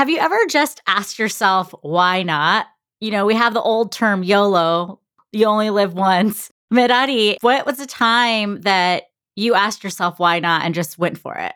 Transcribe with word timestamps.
Have 0.00 0.08
you 0.08 0.16
ever 0.16 0.46
just 0.48 0.80
asked 0.86 1.18
yourself, 1.18 1.74
why 1.82 2.22
not? 2.22 2.64
You 3.00 3.10
know, 3.10 3.26
we 3.26 3.34
have 3.34 3.52
the 3.52 3.60
old 3.60 3.92
term 3.92 4.22
YOLO, 4.22 4.98
you 5.30 5.44
only 5.44 5.68
live 5.68 5.92
once. 5.92 6.50
Merari, 6.70 7.36
what 7.42 7.66
was 7.66 7.76
the 7.76 7.84
time 7.84 8.62
that 8.62 9.10
you 9.36 9.52
asked 9.52 9.84
yourself 9.84 10.18
why 10.18 10.38
not 10.38 10.64
and 10.64 10.74
just 10.74 10.96
went 10.96 11.18
for 11.18 11.34
it? 11.34 11.52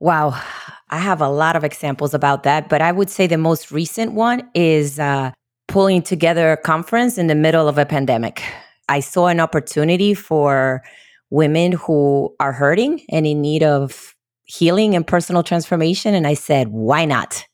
Wow. 0.00 0.30
I 0.88 0.96
have 0.96 1.20
a 1.20 1.28
lot 1.28 1.56
of 1.56 1.62
examples 1.62 2.14
about 2.14 2.42
that, 2.44 2.70
but 2.70 2.80
I 2.80 2.90
would 2.90 3.10
say 3.10 3.26
the 3.26 3.36
most 3.36 3.70
recent 3.70 4.14
one 4.14 4.48
is 4.54 4.98
uh, 4.98 5.32
pulling 5.66 6.00
together 6.00 6.52
a 6.52 6.56
conference 6.56 7.18
in 7.18 7.26
the 7.26 7.34
middle 7.34 7.68
of 7.68 7.76
a 7.76 7.84
pandemic. 7.84 8.42
I 8.88 9.00
saw 9.00 9.26
an 9.26 9.40
opportunity 9.40 10.14
for 10.14 10.82
women 11.28 11.72
who 11.72 12.34
are 12.40 12.54
hurting 12.54 13.04
and 13.10 13.26
in 13.26 13.42
need 13.42 13.62
of 13.62 14.14
healing 14.46 14.96
and 14.96 15.06
personal 15.06 15.42
transformation. 15.42 16.14
And 16.14 16.26
I 16.26 16.32
said, 16.32 16.68
why 16.68 17.04
not? 17.04 17.44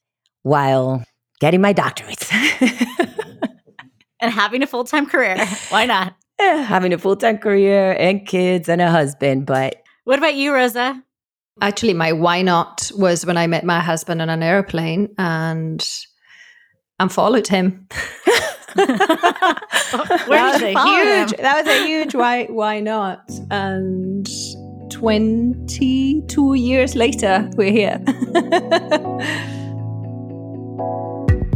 While 0.44 1.04
getting 1.40 1.60
my 1.60 1.74
doctorates 1.74 2.32
and 4.20 4.32
having 4.32 4.62
a 4.62 4.66
full 4.66 4.84
time 4.84 5.06
career. 5.06 5.36
Why 5.68 5.84
not? 5.84 6.14
Yeah, 6.40 6.62
having 6.62 6.92
a 6.92 6.98
full 6.98 7.16
time 7.16 7.38
career 7.38 7.92
and 7.92 8.26
kids 8.26 8.68
and 8.68 8.80
a 8.80 8.90
husband. 8.90 9.46
But 9.46 9.82
what 10.04 10.18
about 10.18 10.34
you, 10.34 10.54
Rosa? 10.54 11.02
Actually, 11.60 11.94
my 11.94 12.12
why 12.12 12.42
not 12.42 12.90
was 12.96 13.24
when 13.24 13.36
I 13.36 13.46
met 13.46 13.64
my 13.64 13.80
husband 13.80 14.20
on 14.20 14.28
an 14.28 14.42
airplane 14.42 15.14
and 15.18 15.86
and 16.98 17.12
followed 17.12 17.46
him. 17.46 17.86
that 18.74 20.20
was 20.28 20.62
a 20.62 20.68
huge 20.68 21.30
him? 21.32 21.42
that 21.42 21.64
was 21.64 21.74
a 21.74 21.86
huge 21.86 22.14
why 22.14 22.46
why 22.46 22.80
not? 22.80 23.30
And 23.50 24.28
22 24.90 26.54
years 26.54 26.96
later, 26.96 27.48
we're 27.56 27.70
here. 27.70 28.02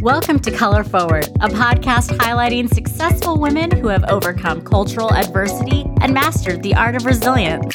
Welcome 0.03 0.39
to 0.41 0.53
Color 0.53 0.85
Forward, 0.85 1.27
a 1.41 1.49
podcast 1.49 2.17
highlighting 2.19 2.73
successful 2.73 3.37
women 3.37 3.69
who 3.73 3.89
have 3.89 4.05
overcome 4.05 4.61
cultural 4.61 5.13
adversity 5.13 5.87
and 6.01 6.15
mastered 6.15 6.63
the 6.63 6.77
art 6.77 6.95
of 6.95 7.05
resilience. 7.05 7.75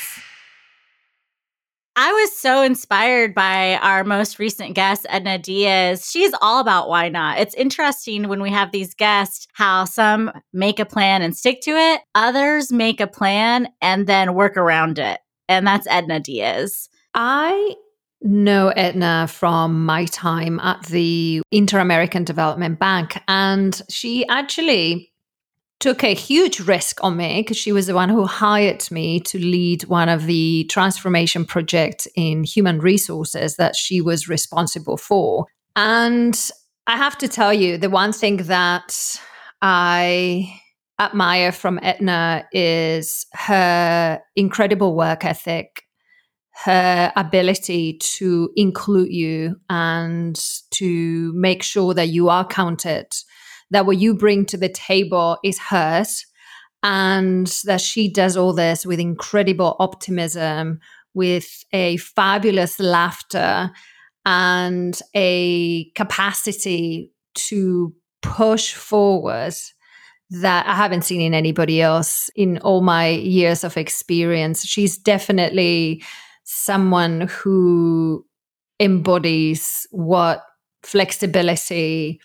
I 1.97 2.13
was 2.13 2.31
so 2.37 2.63
inspired 2.63 3.35
by 3.35 3.75
our 3.75 4.05
most 4.05 4.39
recent 4.39 4.73
guest, 4.73 5.05
Edna 5.09 5.37
Diaz. 5.37 6.09
She's 6.09 6.33
all 6.41 6.61
about 6.61 6.87
why 6.87 7.09
not. 7.09 7.39
It's 7.39 7.55
interesting 7.55 8.29
when 8.29 8.41
we 8.41 8.51
have 8.51 8.71
these 8.71 8.93
guests 8.93 9.49
how 9.51 9.83
some 9.83 10.31
make 10.53 10.79
a 10.79 10.85
plan 10.85 11.23
and 11.23 11.35
stick 11.35 11.59
to 11.63 11.71
it, 11.71 12.01
others 12.15 12.71
make 12.71 13.01
a 13.01 13.07
plan 13.07 13.67
and 13.81 14.07
then 14.07 14.33
work 14.33 14.55
around 14.55 14.97
it. 14.97 15.19
And 15.49 15.67
that's 15.67 15.87
Edna 15.87 16.21
Diaz. 16.21 16.87
I 17.13 17.75
know 18.23 18.69
Edna 18.69 19.27
from 19.29 19.85
my 19.85 20.05
time 20.05 20.59
at 20.61 20.83
the 20.87 21.41
Inter 21.51 21.79
American 21.79 22.23
Development 22.23 22.79
Bank, 22.79 23.21
and 23.27 23.81
she 23.89 24.27
actually 24.27 25.11
took 25.79 26.03
a 26.03 26.13
huge 26.13 26.61
risk 26.61 27.03
on 27.03 27.17
me 27.17 27.41
because 27.41 27.57
she 27.57 27.73
was 27.73 27.87
the 27.87 27.93
one 27.93 28.07
who 28.07 28.25
hired 28.25 28.89
me 28.89 29.19
to 29.19 29.37
lead 29.37 29.83
one 29.83 30.07
of 30.07 30.25
the 30.25 30.63
transformation 30.69 31.43
projects 31.43 32.07
in 32.15 32.45
human 32.45 32.79
resources 32.79 33.57
that 33.57 33.75
she 33.75 33.99
was 33.99 34.29
responsible 34.29 34.95
for. 34.95 35.45
And 35.75 36.39
I 36.87 36.95
have 36.95 37.17
to 37.17 37.27
tell 37.27 37.53
you, 37.53 37.77
the 37.77 37.89
one 37.89 38.13
thing 38.13 38.37
that 38.37 39.19
I 39.61 40.57
admire 41.01 41.51
from 41.51 41.79
Edna 41.81 42.45
is 42.53 43.25
her 43.33 44.21
incredible 44.37 44.95
work 44.95 45.25
ethic, 45.25 45.82
her 46.65 47.11
ability 47.15 47.97
to 47.97 48.51
include 48.55 49.11
you 49.11 49.55
and 49.69 50.39
to 50.71 51.33
make 51.33 51.63
sure 51.63 51.93
that 51.93 52.09
you 52.09 52.29
are 52.29 52.45
counted 52.45 53.07
that 53.73 53.85
what 53.87 53.97
you 53.97 54.13
bring 54.13 54.45
to 54.45 54.57
the 54.57 54.69
table 54.69 55.37
is 55.43 55.57
hers 55.57 56.25
and 56.83 57.47
that 57.65 57.81
she 57.81 58.11
does 58.11 58.37
all 58.37 58.53
this 58.53 58.85
with 58.85 58.99
incredible 58.99 59.75
optimism, 59.79 60.79
with 61.13 61.63
a 61.73 61.97
fabulous 61.97 62.79
laughter 62.79 63.71
and 64.25 65.01
a 65.15 65.85
capacity 65.95 67.11
to 67.33 67.93
push 68.21 68.73
forward 68.73 69.53
that 70.29 70.65
I 70.67 70.75
haven't 70.75 71.03
seen 71.03 71.21
in 71.21 71.33
anybody 71.33 71.81
else 71.81 72.29
in 72.35 72.59
all 72.59 72.81
my 72.81 73.09
years 73.09 73.63
of 73.63 73.75
experience. 73.75 74.65
She's 74.65 74.97
definitely 74.97 76.03
someone 76.43 77.27
who 77.29 78.25
embodies 78.79 79.87
what 79.91 80.43
flexibility, 80.83 82.19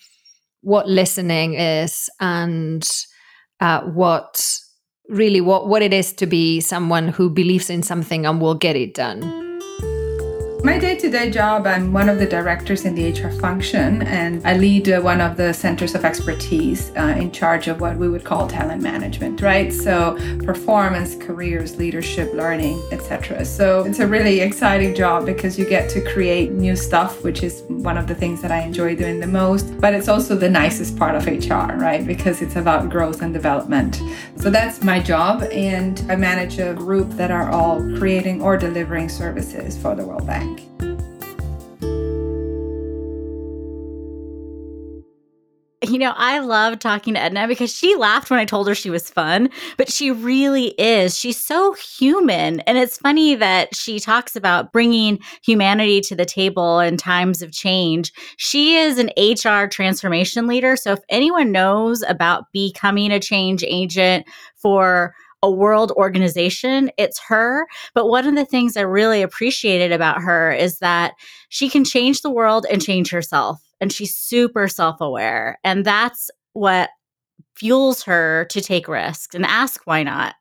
what 0.63 0.89
listening 0.89 1.55
is 1.55 2.11
and 2.21 2.89
uh, 3.61 3.83
what 3.83 4.59
really 5.09 5.41
what, 5.41 5.69
what 5.69 5.83
it 5.83 5.93
is 5.93 6.13
to 6.13 6.27
be 6.27 6.61
someone 6.61 7.09
who 7.09 7.31
believes 7.31 7.71
in 7.71 7.83
something 7.83 8.27
and 8.27 8.41
will 8.41 8.55
get 8.55 8.77
it 8.77 8.95
done. 8.95 9.48
My 10.65 10.77
day 10.77 10.97
to 10.97 11.09
day 11.09 11.31
job, 11.31 11.69
I'm 11.69 11.93
one 11.93 12.09
of 12.09 12.19
the 12.19 12.27
directors 12.27 12.85
in 12.85 12.97
the 12.97 13.13
HR 13.13 13.31
function, 13.31 14.03
and 14.03 14.45
I 14.45 14.57
lead 14.57 14.89
uh, 14.89 15.01
one 15.01 15.21
of 15.21 15.37
the 15.37 15.53
centers 15.53 15.95
of 15.95 16.05
expertise 16.05 16.91
uh, 16.97 17.15
in 17.17 17.31
charge 17.31 17.69
of 17.69 17.81
what 17.81 17.97
we 17.97 18.09
would 18.09 18.25
call 18.25 18.49
talent 18.49 18.83
management, 18.83 19.41
right? 19.41 19.73
So, 19.73 20.19
performance, 20.45 21.15
careers, 21.15 21.77
leadership, 21.77 22.35
learning, 22.35 22.83
etc. 22.91 23.45
So, 23.45 23.85
it's 23.85 24.01
a 24.01 24.07
really 24.07 24.41
exciting 24.41 24.97
job 24.97 25.27
because 25.27 25.57
you 25.61 25.65
get 25.65 25.89
to 25.91 26.01
create 26.13 26.51
new 26.51 26.75
stuff, 26.75 27.23
which 27.23 27.45
is 27.45 27.63
one 27.69 27.97
of 27.97 28.09
the 28.09 28.15
things 28.17 28.43
that 28.43 28.51
I 28.51 28.63
enjoy 28.63 28.97
doing 28.97 29.21
the 29.21 29.29
most. 29.29 29.81
But 29.81 29.95
it's 29.95 30.09
also 30.09 30.35
the 30.35 30.51
nicest 30.51 30.99
part 30.99 31.15
of 31.15 31.27
HR, 31.27 31.77
right? 31.79 32.05
Because 32.05 32.43
it's 32.43 32.57
about 32.57 32.91
growth 32.91 33.23
and 33.23 33.33
development. 33.33 34.03
So, 34.37 34.51
that's 34.51 34.83
my 34.83 34.99
job, 34.99 35.45
and 35.53 36.05
I 36.11 36.17
manage 36.17 36.59
a 36.59 36.75
group 36.75 37.11
that 37.11 37.31
are 37.31 37.49
all 37.49 37.81
creating 37.97 38.43
or 38.43 38.57
delivering 38.57 39.09
services 39.09 39.79
for 39.79 39.95
the 39.95 40.05
World 40.05 40.27
Bank. 40.27 40.48
You 45.89 45.99
know, 45.99 46.13
I 46.17 46.41
love 46.41 46.79
talking 46.79 47.15
to 47.15 47.21
Edna 47.21 47.49
because 47.49 47.75
she 47.75 47.97
laughed 47.97 48.31
when 48.31 48.39
I 48.39 48.45
told 48.45 48.69
her 48.69 48.75
she 48.75 48.91
was 48.91 49.09
fun, 49.09 49.49
but 49.77 49.91
she 49.91 50.11
really 50.11 50.69
is. 50.79 51.19
She's 51.19 51.39
so 51.39 51.73
human. 51.73 52.61
And 52.61 52.77
it's 52.77 52.99
funny 52.99 53.35
that 53.37 53.75
she 53.75 53.99
talks 53.99 54.37
about 54.37 54.73
bringing 54.73 55.19
humanity 55.43 56.01
to 56.03 56.15
the 56.15 56.27
table 56.27 56.79
in 56.81 56.99
times 56.99 57.43
of 57.43 57.53
change. 57.53 58.13
She 58.37 58.77
is 58.77 58.99
an 58.99 59.11
HR 59.17 59.67
transformation 59.67 60.47
leader. 60.47 60.77
So 60.77 60.93
if 60.93 61.01
anyone 61.09 61.53
knows 61.53 62.03
about 62.03 62.45
becoming 62.53 63.11
a 63.11 63.19
change 63.19 63.65
agent 63.65 64.27
for 64.57 65.15
a 65.43 65.51
world 65.51 65.93
organization, 65.93 66.91
it's 66.97 67.21
her. 67.29 67.67
But 67.95 68.09
one 68.09 68.27
of 68.27 68.35
the 68.35 68.45
things 68.45 68.77
I 68.77 68.83
really 68.83 69.23
appreciated 69.23 69.93
about 69.93 70.23
her 70.23 70.53
is 70.53 70.79
that 70.79 71.15
she 71.49 71.69
can 71.69 71.85
change 71.85 72.23
the 72.23 72.31
world 72.31 72.67
and 72.71 72.83
change 72.83 73.11
herself. 73.11 73.63
And 73.81 73.93
she's 73.93 74.17
super 74.17 74.69
self 74.69 75.01
aware. 75.01 75.59
And 75.63 75.85
that's 75.85 76.31
what 76.53 76.91
fuels 77.55 78.03
her 78.03 78.47
to 78.51 78.61
take 78.61 78.89
risks 78.89 79.35
and 79.35 79.45
ask 79.45 79.83
why 79.85 80.03
not 80.03 80.35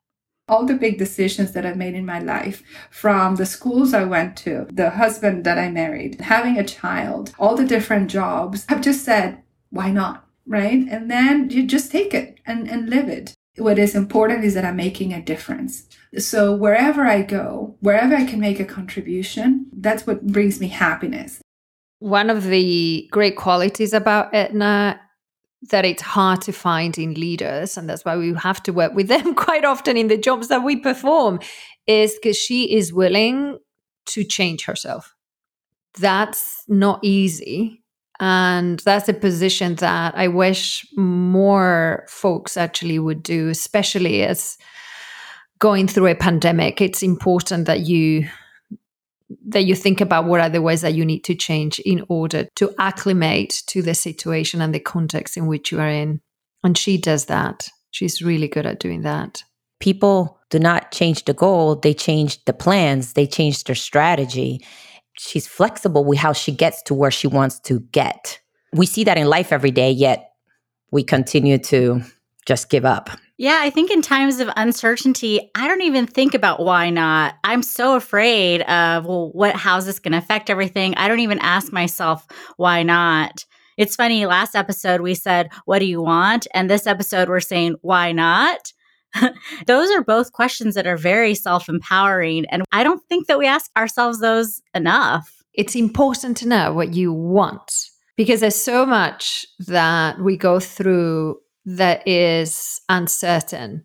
all 0.50 0.66
the 0.66 0.74
big 0.74 0.98
decisions 0.98 1.52
that 1.52 1.66
I've 1.66 1.78
made 1.78 1.94
in 1.94 2.06
my 2.06 2.20
life, 2.20 2.64
from 2.90 3.36
the 3.36 3.46
schools 3.46 3.94
I 3.94 4.06
went 4.06 4.38
to, 4.38 4.66
the 4.72 4.92
husband 4.92 5.44
that 5.44 5.58
I 5.58 5.70
married, 5.70 6.22
having 6.22 6.58
a 6.58 6.64
child, 6.64 7.34
all 7.38 7.56
the 7.56 7.66
different 7.66 8.10
jobs, 8.10 8.66
I've 8.70 8.82
just 8.82 9.04
said, 9.04 9.44
why 9.72 9.92
not? 9.92 10.26
Right? 10.46 10.86
And 10.90 11.12
then 11.12 11.50
you 11.50 11.68
just 11.68 11.92
take 11.92 12.14
it 12.14 12.40
and, 12.46 12.70
and 12.70 12.90
live 12.90 13.10
it 13.10 13.36
what 13.58 13.80
is 13.80 13.96
important 13.96 14.44
is 14.44 14.54
that 14.54 14.66
I'm 14.66 14.76
making 14.76 15.14
a 15.14 15.22
difference. 15.22 15.86
So 16.18 16.56
wherever 16.56 17.06
I 17.06 17.22
go, 17.22 17.76
wherever 17.80 18.16
I 18.16 18.26
can 18.26 18.40
make 18.40 18.60
a 18.60 18.66
contribution, 18.66 19.68
that's 19.74 20.06
what 20.06 20.26
brings 20.26 20.60
me 20.60 20.68
happiness. 20.68 21.42
One 22.00 22.30
of 22.30 22.44
the 22.44 23.08
great 23.12 23.36
qualities 23.36 23.94
about 23.94 24.34
Edna 24.34 25.00
that 25.70 25.86
it's 25.86 26.04
hard 26.04 26.42
to 26.42 26.52
find 26.52 26.98
in 26.98 27.16
leaders, 27.16 27.78
and 27.78 27.90
that's 27.90 28.06
why 28.06 28.16
we 28.16 28.34
have 28.36 28.62
to 28.64 28.72
work 28.72 28.94
with 28.94 29.08
them 29.08 29.34
quite 29.48 29.66
often 29.66 29.98
in 29.98 30.08
the 30.08 30.18
jobs 30.18 30.50
that 30.50 30.64
we 30.64 30.76
perform, 30.76 31.40
is 31.88 32.14
because 32.14 32.38
she 32.38 32.76
is 32.76 32.94
willing 32.94 33.58
to 34.06 34.24
change 34.24 34.66
herself. 34.66 35.16
That's 36.00 36.64
not 36.68 37.00
easy. 37.04 37.84
And 38.20 38.80
that's 38.80 39.10
a 39.10 39.14
position 39.14 39.76
that 39.76 40.16
I 40.16 40.28
wish 40.28 40.86
more 40.96 42.06
folks 42.08 42.58
actually 42.58 43.00
would 43.00 43.22
do, 43.22 43.50
especially 43.50 44.24
as 44.24 44.58
going 45.60 45.88
through 45.88 46.08
a 46.08 46.16
pandemic. 46.16 46.82
It's 46.82 47.04
important 47.04 47.66
that 47.66 47.82
you 47.82 48.28
that 49.48 49.66
you 49.66 49.76
think 49.76 50.00
about 50.00 50.26
what 50.26 50.40
are 50.40 50.50
the 50.50 50.62
ways 50.62 50.82
that 50.82 50.94
you 50.94 51.04
need 51.04 51.24
to 51.26 51.36
change 51.36 51.80
in 51.80 52.04
order 52.08 52.48
to 52.56 52.74
acclimate 52.80 53.62
to 53.68 53.82
the 53.82 53.94
situation 53.94 54.62
and 54.62 54.74
the 54.74 54.80
context 54.80 55.36
in 55.36 55.48
which 55.48 55.70
you 55.70 55.82
are 55.82 55.90
in. 55.90 56.22
And 56.64 56.78
she 56.78 56.98
does 56.98 57.26
that. 57.26 57.68
She's 57.92 58.22
really 58.22 58.48
good 58.48 58.66
at 58.66 58.80
doing 58.80 59.02
that. 59.02 59.44
People 59.80 60.40
do 60.50 60.60
not 60.60 60.92
change 60.92 61.26
the 61.26 61.34
goal, 61.34 61.76
they 61.76 61.94
change 61.94 62.44
the 62.46 62.54
plans, 62.54 63.14
they 63.14 63.28
change 63.28 63.66
their 63.66 63.76
strategy. 63.76 64.66
She's 65.18 65.48
flexible 65.48 66.04
with 66.06 66.20
how 66.20 66.34
she 66.34 66.52
gets 66.52 66.82
to 66.84 66.94
where 66.94 67.12
she 67.12 67.28
wants 67.28 67.60
to 67.62 67.80
get. 67.92 68.40
We 68.74 68.86
see 68.86 69.04
that 69.06 69.18
in 69.18 69.28
life 69.28 69.52
every 69.52 69.72
day, 69.72 69.92
yet 69.92 70.32
we 70.92 71.04
continue 71.04 71.58
to 71.58 72.02
just 72.46 72.70
give 72.70 72.86
up. 72.86 73.10
Yeah, 73.38 73.60
I 73.62 73.70
think 73.70 73.92
in 73.92 74.02
times 74.02 74.40
of 74.40 74.50
uncertainty, 74.58 75.52
I 75.54 75.68
don't 75.68 75.84
even 75.84 76.08
think 76.08 76.34
about 76.34 76.64
why 76.64 76.90
not. 76.90 77.36
I'm 77.44 77.62
so 77.62 77.96
afraid 77.96 78.62
of, 78.64 79.06
well, 79.06 79.32
what, 79.32 79.56
how's 79.56 79.86
this 79.86 80.00
going 80.00 80.14
to 80.14 80.18
affect 80.18 80.50
everything? 80.50 80.96
I 80.96 81.08
don't 81.08 81.20
even 81.20 81.40
ask 81.40 81.72
myself 81.72 82.26
why 82.56 82.82
not. 82.82 83.46
It's 83.78 83.96
funny, 83.96 84.26
last 84.26 84.56
episode 84.56 85.02
we 85.02 85.14
said, 85.14 85.52
What 85.66 85.80
do 85.80 85.86
you 85.86 86.02
want? 86.02 86.48
And 86.52 86.68
this 86.68 86.88
episode 86.88 87.30
we're 87.30 87.40
saying, 87.40 87.76
Why 87.82 88.12
not? 88.12 88.74
those 89.68 89.90
are 89.92 90.04
both 90.04 90.34
questions 90.34 90.76
that 90.76 90.88
are 90.88 90.98
very 90.98 91.36
self 91.36 91.70
empowering. 91.70 92.46
And 92.50 92.64
I 92.72 92.84
don't 92.84 93.04
think 93.08 93.28
that 93.28 93.40
we 93.40 93.48
ask 93.48 93.70
ourselves 93.78 94.20
those 94.20 94.62
enough. 94.74 95.34
It's 95.54 95.76
important 95.76 96.38
to 96.38 96.48
know 96.48 96.74
what 96.74 96.94
you 96.94 97.12
want 97.12 97.90
because 98.16 98.42
there's 98.42 98.56
so 98.56 98.86
much 98.86 99.46
that 99.60 100.20
we 100.20 100.38
go 100.38 100.60
through 100.60 101.40
that 101.66 102.08
is 102.08 102.82
uncertain. 102.90 103.84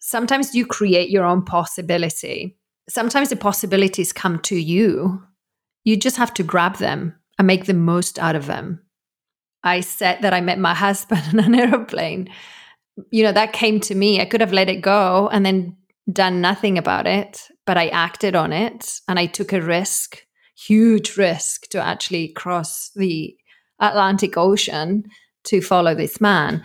Sometimes 0.00 0.54
you 0.54 0.66
create 0.66 1.10
your 1.10 1.24
own 1.24 1.44
possibility. 1.44 2.56
Sometimes 2.88 3.30
the 3.30 3.36
possibilities 3.36 4.12
come 4.12 4.38
to 4.40 4.56
you. 4.56 5.22
You 5.84 5.96
just 5.96 6.16
have 6.16 6.34
to 6.34 6.42
grab 6.42 6.76
them 6.76 7.14
and 7.38 7.46
make 7.46 7.66
the 7.66 7.74
most 7.74 8.18
out 8.18 8.36
of 8.36 8.46
them. 8.46 8.80
I 9.62 9.80
said 9.80 10.20
that 10.22 10.34
I 10.34 10.40
met 10.40 10.58
my 10.58 10.74
husband 10.74 11.22
on 11.32 11.40
an 11.40 11.54
aeroplane. 11.54 12.28
You 13.10 13.24
know, 13.24 13.32
that 13.32 13.52
came 13.52 13.80
to 13.80 13.94
me. 13.94 14.20
I 14.20 14.24
could 14.24 14.40
have 14.40 14.52
let 14.52 14.68
it 14.68 14.80
go 14.80 15.28
and 15.32 15.44
then 15.44 15.76
done 16.12 16.40
nothing 16.40 16.78
about 16.78 17.06
it, 17.06 17.48
but 17.66 17.76
I 17.76 17.88
acted 17.88 18.36
on 18.36 18.52
it 18.52 19.00
and 19.08 19.18
I 19.18 19.26
took 19.26 19.52
a 19.52 19.60
risk, 19.60 20.24
huge 20.56 21.16
risk 21.16 21.68
to 21.68 21.82
actually 21.82 22.28
cross 22.28 22.90
the 22.94 23.34
Atlantic 23.80 24.36
Ocean 24.36 25.04
to 25.44 25.60
follow 25.60 25.94
this 25.94 26.20
man. 26.20 26.62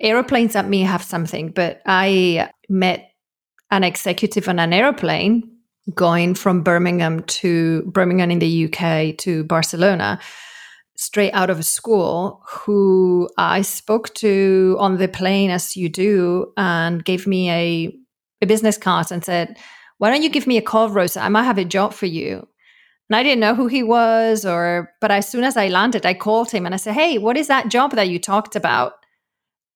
Aeroplanes 0.00 0.54
at 0.54 0.68
me 0.68 0.82
have 0.82 1.02
something, 1.02 1.50
but 1.50 1.80
I 1.86 2.50
met 2.68 3.10
an 3.70 3.84
executive 3.84 4.48
on 4.48 4.58
an 4.58 4.72
aeroplane 4.72 5.42
going 5.94 6.34
from 6.34 6.62
Birmingham 6.62 7.22
to 7.22 7.82
Birmingham 7.82 8.30
in 8.30 8.38
the 8.38 8.64
UK 8.66 9.16
to 9.18 9.44
Barcelona 9.44 10.20
straight 10.98 11.30
out 11.30 11.48
of 11.48 11.64
school 11.64 12.42
who 12.44 13.28
I 13.38 13.62
spoke 13.62 14.12
to 14.14 14.76
on 14.80 14.98
the 14.98 15.06
plane 15.06 15.48
as 15.48 15.76
you 15.76 15.88
do 15.88 16.52
and 16.56 17.04
gave 17.04 17.24
me 17.24 17.50
a, 17.50 17.96
a 18.42 18.46
business 18.46 18.76
card 18.76 19.12
and 19.12 19.24
said, 19.24 19.56
Why 19.98 20.10
don't 20.10 20.24
you 20.24 20.28
give 20.28 20.48
me 20.48 20.56
a 20.56 20.62
call, 20.62 20.90
Rosa? 20.90 21.22
I 21.22 21.28
might 21.28 21.44
have 21.44 21.56
a 21.56 21.64
job 21.64 21.94
for 21.94 22.06
you. 22.06 22.48
And 23.08 23.16
I 23.16 23.22
didn't 23.22 23.40
know 23.40 23.54
who 23.54 23.68
he 23.68 23.84
was 23.84 24.44
or 24.44 24.92
but 25.00 25.12
as 25.12 25.28
soon 25.28 25.44
as 25.44 25.56
I 25.56 25.68
landed, 25.68 26.04
I 26.04 26.14
called 26.14 26.50
him 26.50 26.66
and 26.66 26.74
I 26.74 26.78
said, 26.78 26.94
Hey, 26.94 27.16
what 27.16 27.36
is 27.36 27.46
that 27.46 27.70
job 27.70 27.92
that 27.92 28.08
you 28.08 28.18
talked 28.18 28.56
about? 28.56 28.94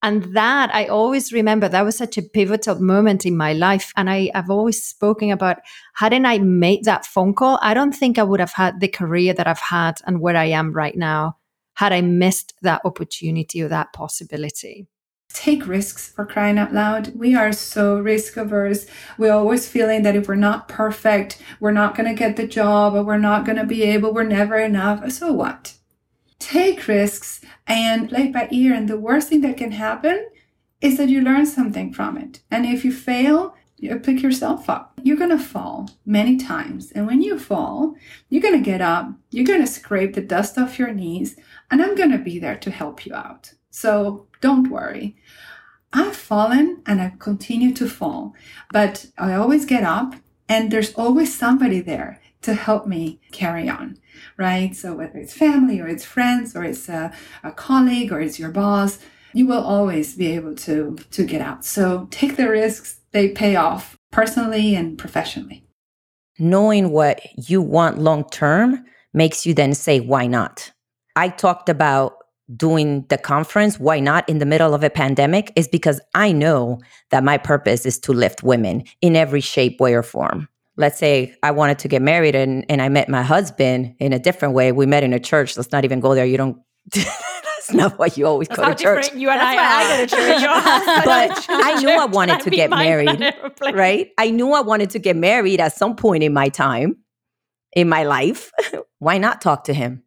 And 0.02 0.24
that 0.34 0.74
I 0.74 0.86
always 0.86 1.32
remember 1.32 1.68
that 1.68 1.84
was 1.84 1.96
such 1.96 2.18
a 2.18 2.22
pivotal 2.22 2.80
moment 2.80 3.24
in 3.24 3.36
my 3.36 3.52
life. 3.52 3.92
And 3.96 4.10
I, 4.10 4.30
have 4.34 4.50
always 4.50 4.82
spoken 4.82 5.30
about 5.30 5.58
hadn't 5.94 6.26
I 6.26 6.38
made 6.38 6.84
that 6.84 7.06
phone 7.06 7.34
call, 7.34 7.58
I 7.62 7.72
don't 7.72 7.92
think 7.92 8.18
I 8.18 8.24
would 8.24 8.40
have 8.40 8.52
had 8.52 8.80
the 8.80 8.88
career 8.88 9.32
that 9.32 9.46
I've 9.46 9.60
had 9.60 10.00
and 10.06 10.20
where 10.20 10.36
I 10.36 10.46
am 10.46 10.72
right 10.72 10.96
now 10.96 11.36
had 11.74 11.92
I 11.92 12.00
missed 12.00 12.54
that 12.62 12.82
opportunity 12.84 13.62
or 13.62 13.68
that 13.68 13.92
possibility. 13.92 14.88
Take 15.32 15.66
risks 15.66 16.10
for 16.10 16.26
crying 16.26 16.58
out 16.58 16.74
loud. 16.74 17.14
We 17.16 17.34
are 17.34 17.52
so 17.52 17.98
risk 17.98 18.36
averse. 18.36 18.86
We're 19.16 19.32
always 19.32 19.66
feeling 19.66 20.02
that 20.02 20.14
if 20.14 20.28
we're 20.28 20.34
not 20.34 20.68
perfect, 20.68 21.40
we're 21.58 21.72
not 21.72 21.96
going 21.96 22.08
to 22.08 22.14
get 22.14 22.36
the 22.36 22.46
job 22.46 22.94
or 22.94 23.02
we're 23.02 23.16
not 23.18 23.46
going 23.46 23.56
to 23.56 23.64
be 23.64 23.82
able, 23.82 24.12
we're 24.12 24.24
never 24.24 24.58
enough. 24.58 25.10
So 25.10 25.32
what? 25.32 25.74
Take 26.42 26.88
risks 26.88 27.40
and 27.68 28.08
play 28.08 28.26
by 28.28 28.48
ear. 28.50 28.74
And 28.74 28.88
the 28.88 28.98
worst 28.98 29.28
thing 29.28 29.42
that 29.42 29.56
can 29.56 29.70
happen 29.70 30.28
is 30.80 30.98
that 30.98 31.08
you 31.08 31.20
learn 31.20 31.46
something 31.46 31.92
from 31.92 32.16
it. 32.16 32.40
And 32.50 32.66
if 32.66 32.84
you 32.84 32.92
fail, 32.92 33.54
you 33.76 33.94
pick 33.96 34.22
yourself 34.22 34.68
up. 34.68 34.92
You're 35.04 35.16
going 35.16 35.30
to 35.30 35.38
fall 35.38 35.88
many 36.04 36.36
times. 36.36 36.90
And 36.90 37.06
when 37.06 37.22
you 37.22 37.38
fall, 37.38 37.94
you're 38.28 38.42
going 38.42 38.58
to 38.58 38.70
get 38.70 38.80
up, 38.80 39.12
you're 39.30 39.46
going 39.46 39.60
to 39.60 39.66
scrape 39.68 40.14
the 40.14 40.20
dust 40.20 40.58
off 40.58 40.80
your 40.80 40.92
knees, 40.92 41.36
and 41.70 41.80
I'm 41.80 41.94
going 41.94 42.10
to 42.10 42.18
be 42.18 42.40
there 42.40 42.56
to 42.56 42.70
help 42.72 43.06
you 43.06 43.14
out. 43.14 43.52
So 43.70 44.26
don't 44.40 44.68
worry. 44.68 45.16
I've 45.92 46.16
fallen 46.16 46.82
and 46.86 47.00
I 47.00 47.12
continue 47.20 47.72
to 47.74 47.88
fall, 47.88 48.34
but 48.72 49.06
I 49.16 49.34
always 49.34 49.64
get 49.64 49.84
up 49.84 50.16
and 50.48 50.70
there's 50.72 50.94
always 50.94 51.36
somebody 51.36 51.80
there 51.80 52.20
to 52.42 52.54
help 52.54 52.86
me 52.86 53.20
carry 53.30 53.68
on 53.68 53.98
right? 54.36 54.74
So 54.74 54.94
whether 54.94 55.18
it's 55.18 55.32
family 55.32 55.80
or 55.80 55.88
it's 55.88 56.04
friends 56.04 56.56
or 56.56 56.64
it's 56.64 56.88
a, 56.88 57.12
a 57.42 57.52
colleague 57.52 58.12
or 58.12 58.20
it's 58.20 58.38
your 58.38 58.50
boss, 58.50 58.98
you 59.32 59.46
will 59.46 59.62
always 59.62 60.14
be 60.14 60.28
able 60.28 60.54
to, 60.54 60.96
to 61.10 61.24
get 61.24 61.40
out. 61.40 61.64
So 61.64 62.08
take 62.10 62.36
the 62.36 62.50
risks, 62.50 63.00
they 63.12 63.28
pay 63.28 63.56
off 63.56 63.96
personally 64.10 64.74
and 64.74 64.98
professionally. 64.98 65.64
Knowing 66.38 66.90
what 66.90 67.20
you 67.48 67.62
want 67.62 67.98
long 67.98 68.28
term 68.30 68.84
makes 69.14 69.46
you 69.46 69.54
then 69.54 69.74
say, 69.74 70.00
why 70.00 70.26
not? 70.26 70.72
I 71.16 71.28
talked 71.28 71.68
about 71.68 72.16
doing 72.56 73.06
the 73.08 73.18
conference, 73.18 73.78
why 73.78 74.00
not 74.00 74.28
in 74.28 74.38
the 74.38 74.46
middle 74.46 74.74
of 74.74 74.82
a 74.82 74.90
pandemic, 74.90 75.52
is 75.56 75.68
because 75.68 76.00
I 76.14 76.32
know 76.32 76.80
that 77.10 77.24
my 77.24 77.38
purpose 77.38 77.86
is 77.86 77.98
to 78.00 78.12
lift 78.12 78.42
women 78.42 78.84
in 79.00 79.16
every 79.16 79.40
shape, 79.40 79.80
way, 79.80 79.94
or 79.94 80.02
form 80.02 80.48
let's 80.76 80.98
say 80.98 81.34
I 81.42 81.50
wanted 81.50 81.78
to 81.80 81.88
get 81.88 82.02
married 82.02 82.34
and, 82.34 82.64
and 82.68 82.80
I 82.80 82.88
met 82.88 83.08
my 83.08 83.22
husband 83.22 83.94
in 83.98 84.12
a 84.12 84.18
different 84.18 84.54
way. 84.54 84.72
We 84.72 84.86
met 84.86 85.02
in 85.02 85.12
a 85.12 85.20
church. 85.20 85.56
Let's 85.56 85.72
not 85.72 85.84
even 85.84 86.00
go 86.00 86.14
there. 86.14 86.24
You 86.24 86.36
don't. 86.36 86.58
that's 86.92 87.72
not 87.72 87.98
what 87.98 88.16
you 88.16 88.26
always 88.26 88.48
that's 88.48 88.60
go 88.60 88.68
to 88.68 88.74
church. 88.74 89.14
You 89.14 89.30
and 89.30 89.40
that's 89.40 89.58
I, 89.58 89.94
I 89.94 89.96
go 89.96 90.06
to 90.06 90.16
church. 90.16 90.42
but 91.04 91.46
I 91.48 91.80
knew 91.80 91.90
I 91.90 92.06
wanted 92.06 92.40
to 92.40 92.50
get 92.50 92.70
married, 92.70 93.34
right? 93.60 94.10
I 94.18 94.30
knew 94.30 94.52
I 94.52 94.60
wanted 94.60 94.90
to 94.90 94.98
get 94.98 95.16
married 95.16 95.60
at 95.60 95.76
some 95.76 95.96
point 95.96 96.22
in 96.22 96.32
my 96.32 96.48
time, 96.48 96.96
in 97.72 97.88
my 97.88 98.04
life. 98.04 98.50
Why 98.98 99.18
not 99.18 99.40
talk 99.40 99.64
to 99.64 99.74
him? 99.74 100.02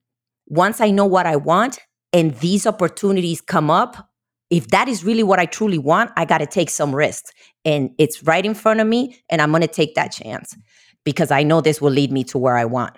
Once 0.47 0.81
I 0.81 0.91
know 0.91 1.05
what 1.05 1.25
I 1.25 1.35
want 1.35 1.79
and 2.13 2.33
these 2.35 2.67
opportunities 2.67 3.41
come 3.41 3.69
up, 3.69 4.09
if 4.55 4.69
that 4.69 4.87
is 4.87 5.03
really 5.03 5.21
what 5.21 5.37
I 5.37 5.45
truly 5.45 5.77
want, 5.77 6.11
I 6.15 6.23
got 6.23 6.37
to 6.37 6.45
take 6.45 6.69
some 6.69 6.95
risks. 6.95 7.29
And 7.65 7.89
it's 7.97 8.23
right 8.23 8.45
in 8.45 8.53
front 8.53 8.79
of 8.79 8.87
me, 8.87 9.21
and 9.29 9.41
I'm 9.41 9.51
going 9.51 9.61
to 9.63 9.67
take 9.67 9.95
that 9.95 10.13
chance 10.13 10.55
because 11.03 11.29
I 11.29 11.43
know 11.43 11.59
this 11.59 11.81
will 11.81 11.91
lead 11.91 12.09
me 12.09 12.23
to 12.25 12.37
where 12.37 12.55
I 12.55 12.63
want. 12.63 12.95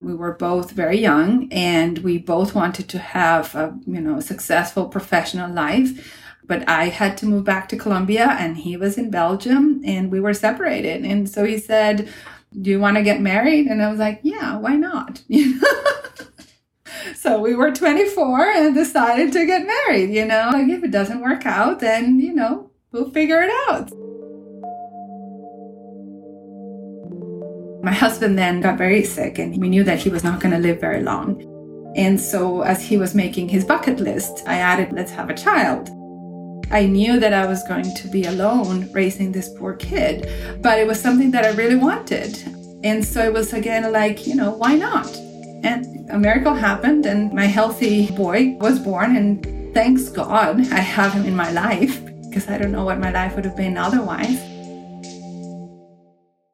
We 0.00 0.14
were 0.14 0.34
both 0.34 0.70
very 0.70 1.00
young, 1.00 1.52
and 1.52 1.98
we 1.98 2.18
both 2.18 2.54
wanted 2.54 2.88
to 2.90 2.98
have 3.00 3.56
a 3.56 3.76
you 3.86 4.00
know 4.00 4.20
successful 4.20 4.86
professional 4.86 5.50
life. 5.52 5.90
But 6.44 6.68
I 6.68 6.90
had 6.90 7.16
to 7.18 7.26
move 7.26 7.42
back 7.42 7.68
to 7.70 7.76
Colombia, 7.76 8.36
and 8.38 8.56
he 8.56 8.76
was 8.76 8.96
in 8.96 9.10
Belgium, 9.10 9.80
and 9.84 10.12
we 10.12 10.20
were 10.20 10.34
separated. 10.34 11.04
And 11.04 11.28
so 11.28 11.44
he 11.44 11.58
said, 11.58 12.08
"Do 12.60 12.70
you 12.70 12.78
want 12.78 12.96
to 12.98 13.02
get 13.02 13.20
married?" 13.20 13.66
And 13.66 13.82
I 13.82 13.90
was 13.90 13.98
like, 13.98 14.20
"Yeah, 14.22 14.58
why 14.58 14.76
not?" 14.76 15.22
You 15.28 15.60
know. 15.60 16.01
So 17.14 17.40
we 17.40 17.54
were 17.54 17.72
24 17.72 18.40
and 18.40 18.74
decided 18.74 19.32
to 19.32 19.46
get 19.46 19.66
married, 19.66 20.10
you 20.10 20.24
know. 20.24 20.50
Like 20.52 20.68
if 20.68 20.84
it 20.84 20.90
doesn't 20.90 21.20
work 21.20 21.46
out, 21.46 21.80
then, 21.80 22.20
you 22.20 22.34
know, 22.34 22.70
we'll 22.92 23.10
figure 23.10 23.42
it 23.42 23.50
out. 23.68 23.90
My 27.82 27.92
husband 27.92 28.38
then 28.38 28.60
got 28.60 28.78
very 28.78 29.02
sick 29.04 29.38
and 29.38 29.60
we 29.60 29.68
knew 29.68 29.82
that 29.84 29.98
he 29.98 30.08
was 30.08 30.22
not 30.22 30.40
going 30.40 30.52
to 30.52 30.60
live 30.60 30.80
very 30.80 31.02
long. 31.02 31.42
And 31.96 32.18
so 32.18 32.62
as 32.62 32.80
he 32.80 32.96
was 32.96 33.14
making 33.14 33.48
his 33.48 33.64
bucket 33.64 33.98
list, 34.00 34.44
I 34.46 34.58
added, 34.58 34.92
let's 34.92 35.10
have 35.10 35.30
a 35.30 35.34
child. 35.34 35.90
I 36.70 36.86
knew 36.86 37.20
that 37.20 37.34
I 37.34 37.44
was 37.46 37.62
going 37.64 37.94
to 37.94 38.08
be 38.08 38.24
alone 38.24 38.90
raising 38.92 39.30
this 39.30 39.50
poor 39.58 39.74
kid, 39.74 40.26
but 40.62 40.78
it 40.78 40.86
was 40.86 41.00
something 41.00 41.30
that 41.32 41.44
I 41.44 41.50
really 41.50 41.74
wanted. 41.74 42.42
And 42.82 43.04
so 43.04 43.22
it 43.22 43.32
was 43.32 43.52
again 43.52 43.92
like, 43.92 44.26
you 44.26 44.34
know, 44.34 44.52
why 44.52 44.76
not? 44.76 45.14
And 45.62 45.84
a 46.10 46.18
miracle 46.18 46.54
happened, 46.54 47.06
and 47.06 47.32
my 47.32 47.46
healthy 47.46 48.10
boy 48.12 48.56
was 48.60 48.78
born. 48.78 49.16
And 49.16 49.74
thanks 49.74 50.08
God 50.08 50.60
I 50.72 50.80
have 50.80 51.12
him 51.12 51.24
in 51.24 51.36
my 51.36 51.50
life 51.50 52.04
because 52.28 52.48
I 52.48 52.58
don't 52.58 52.72
know 52.72 52.84
what 52.84 52.98
my 52.98 53.10
life 53.10 53.34
would 53.36 53.44
have 53.44 53.56
been 53.56 53.76
otherwise. 53.76 54.40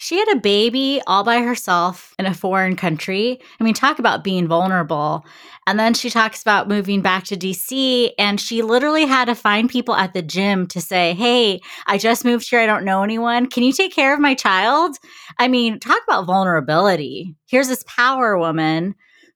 She 0.00 0.16
had 0.16 0.28
a 0.28 0.40
baby 0.40 1.02
all 1.06 1.22
by 1.22 1.42
herself 1.42 2.14
in 2.18 2.24
a 2.24 2.32
foreign 2.32 2.76
country. 2.76 3.38
I 3.60 3.64
mean, 3.64 3.74
talk 3.74 3.98
about 3.98 4.24
being 4.24 4.48
vulnerable. 4.48 5.26
And 5.66 5.78
then 5.78 5.92
she 5.92 6.08
talks 6.08 6.40
about 6.40 6.66
moving 6.66 7.02
back 7.02 7.24
to 7.24 7.36
DC, 7.36 8.12
and 8.18 8.40
she 8.40 8.62
literally 8.62 9.04
had 9.04 9.26
to 9.26 9.34
find 9.34 9.68
people 9.68 9.94
at 9.94 10.14
the 10.14 10.22
gym 10.22 10.66
to 10.68 10.80
say, 10.80 11.12
Hey, 11.12 11.60
I 11.86 11.98
just 11.98 12.24
moved 12.24 12.48
here. 12.48 12.60
I 12.60 12.66
don't 12.66 12.86
know 12.86 13.02
anyone. 13.02 13.48
Can 13.50 13.64
you 13.64 13.72
take 13.72 13.94
care 13.94 14.14
of 14.14 14.20
my 14.20 14.34
child? 14.34 14.96
I 15.38 15.46
mean, 15.46 15.78
talk 15.78 16.00
about 16.08 16.24
vulnerability. 16.26 17.36
Here's 17.46 17.68
this 17.68 17.84
power 17.86 18.38
woman 18.38 18.94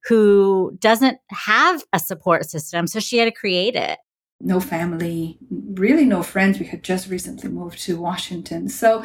who 0.09 0.77
doesn't 0.81 1.19
have 1.31 1.85
a 1.93 1.99
support 1.99 2.49
system. 2.49 2.87
So 2.87 3.01
she 3.01 3.19
had 3.19 3.27
to 3.27 3.31
create 3.31 3.77
it. 3.77 3.99
No 4.41 4.59
family, 4.59 5.39
really 5.51 6.05
no 6.05 6.23
friends. 6.23 6.59
We 6.59 6.67
had 6.67 6.83
just 6.83 7.09
recently 7.09 7.49
moved 7.49 7.79
to 7.85 8.01
Washington. 8.01 8.69
So 8.69 9.05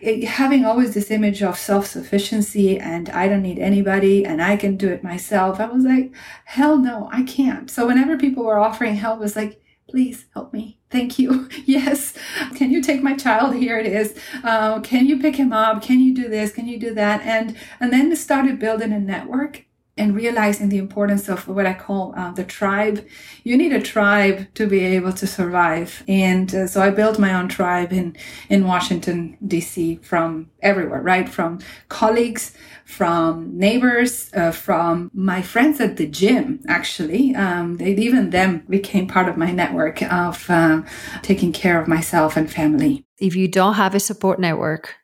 it, 0.00 0.24
having 0.24 0.66
always 0.66 0.92
this 0.92 1.10
image 1.10 1.42
of 1.42 1.58
self-sufficiency 1.58 2.78
and 2.78 3.08
I 3.08 3.28
don't 3.28 3.42
need 3.42 3.58
anybody 3.58 4.26
and 4.26 4.42
I 4.42 4.56
can 4.56 4.76
do 4.76 4.88
it 4.88 5.02
myself. 5.02 5.58
I 5.58 5.66
was 5.66 5.84
like, 5.84 6.14
hell 6.44 6.76
no, 6.76 7.08
I 7.10 7.22
can't. 7.22 7.70
So 7.70 7.86
whenever 7.86 8.18
people 8.18 8.44
were 8.44 8.58
offering 8.58 8.96
help, 8.96 9.20
it 9.20 9.22
was 9.22 9.36
like, 9.36 9.62
please 9.88 10.26
help 10.34 10.52
me. 10.52 10.78
Thank 10.90 11.18
you. 11.18 11.48
Yes. 11.66 12.14
Can 12.54 12.70
you 12.70 12.80
take 12.80 13.02
my 13.02 13.16
child? 13.16 13.56
Here 13.56 13.76
it 13.78 13.86
is. 13.86 14.16
Uh, 14.44 14.80
can 14.80 15.06
you 15.06 15.18
pick 15.18 15.34
him 15.34 15.52
up? 15.52 15.82
Can 15.82 15.98
you 15.98 16.14
do 16.14 16.28
this? 16.28 16.52
Can 16.52 16.68
you 16.68 16.78
do 16.78 16.94
that? 16.94 17.22
And 17.22 17.56
and 17.80 17.92
then 17.92 18.14
started 18.14 18.60
building 18.60 18.92
a 18.92 19.00
network 19.00 19.65
and 19.98 20.14
realizing 20.14 20.68
the 20.68 20.76
importance 20.76 21.28
of 21.28 21.48
what 21.48 21.64
I 21.64 21.72
call 21.72 22.12
uh, 22.16 22.30
the 22.32 22.44
tribe. 22.44 23.06
You 23.44 23.56
need 23.56 23.72
a 23.72 23.80
tribe 23.80 24.52
to 24.54 24.66
be 24.66 24.80
able 24.80 25.12
to 25.14 25.26
survive. 25.26 26.02
And 26.06 26.54
uh, 26.54 26.66
so 26.66 26.82
I 26.82 26.90
built 26.90 27.18
my 27.18 27.32
own 27.32 27.48
tribe 27.48 27.92
in, 27.92 28.14
in 28.50 28.66
Washington, 28.66 29.38
D.C. 29.46 30.00
from 30.02 30.50
everywhere, 30.60 31.00
right? 31.00 31.28
From 31.28 31.60
colleagues, 31.88 32.54
from 32.84 33.56
neighbors, 33.56 34.30
uh, 34.34 34.50
from 34.50 35.10
my 35.14 35.40
friends 35.40 35.80
at 35.80 35.96
the 35.96 36.06
gym, 36.06 36.60
actually. 36.68 37.34
Um, 37.34 37.78
they, 37.78 37.94
even 37.94 38.30
them 38.30 38.66
became 38.68 39.06
part 39.06 39.28
of 39.30 39.38
my 39.38 39.50
network 39.50 40.02
of 40.02 40.48
uh, 40.50 40.82
taking 41.22 41.52
care 41.52 41.80
of 41.80 41.88
myself 41.88 42.36
and 42.36 42.50
family. 42.50 43.04
If 43.18 43.34
you 43.34 43.48
don't 43.48 43.74
have 43.74 43.94
a 43.94 44.00
support 44.00 44.38
network, 44.38 44.94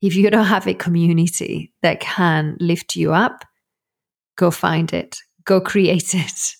if 0.00 0.14
you 0.14 0.30
don't 0.30 0.46
have 0.46 0.68
a 0.68 0.74
community 0.74 1.72
that 1.82 1.98
can 1.98 2.56
lift 2.60 2.94
you 2.94 3.12
up, 3.12 3.44
go 4.36 4.50
find 4.50 4.92
it, 4.92 5.18
go 5.44 5.60
create 5.60 6.14
it. 6.14 6.54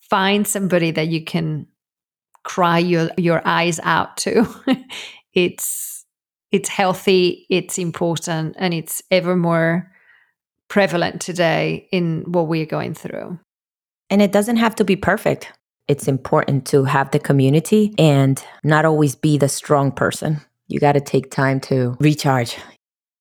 Find 0.00 0.46
somebody 0.46 0.92
that 0.92 1.08
you 1.08 1.24
can 1.24 1.66
cry 2.44 2.78
your 2.78 3.10
your 3.16 3.42
eyes 3.44 3.80
out 3.82 4.16
to. 4.18 4.46
it's 5.34 6.04
it's 6.52 6.68
healthy, 6.68 7.46
it's 7.50 7.76
important, 7.78 8.54
and 8.58 8.72
it's 8.72 9.02
ever 9.10 9.36
more 9.36 9.90
prevalent 10.68 11.20
today 11.20 11.88
in 11.92 12.24
what 12.26 12.48
we're 12.48 12.66
going 12.66 12.94
through. 12.94 13.38
And 14.10 14.22
it 14.22 14.32
doesn't 14.32 14.56
have 14.56 14.74
to 14.76 14.84
be 14.84 14.96
perfect. 14.96 15.52
It's 15.88 16.08
important 16.08 16.66
to 16.68 16.84
have 16.84 17.10
the 17.10 17.18
community 17.18 17.94
and 17.98 18.42
not 18.64 18.84
always 18.84 19.14
be 19.14 19.38
the 19.38 19.48
strong 19.48 19.92
person. 19.92 20.40
You 20.68 20.80
got 20.80 20.92
to 20.92 21.00
take 21.00 21.30
time 21.30 21.60
to 21.60 21.96
recharge 22.00 22.56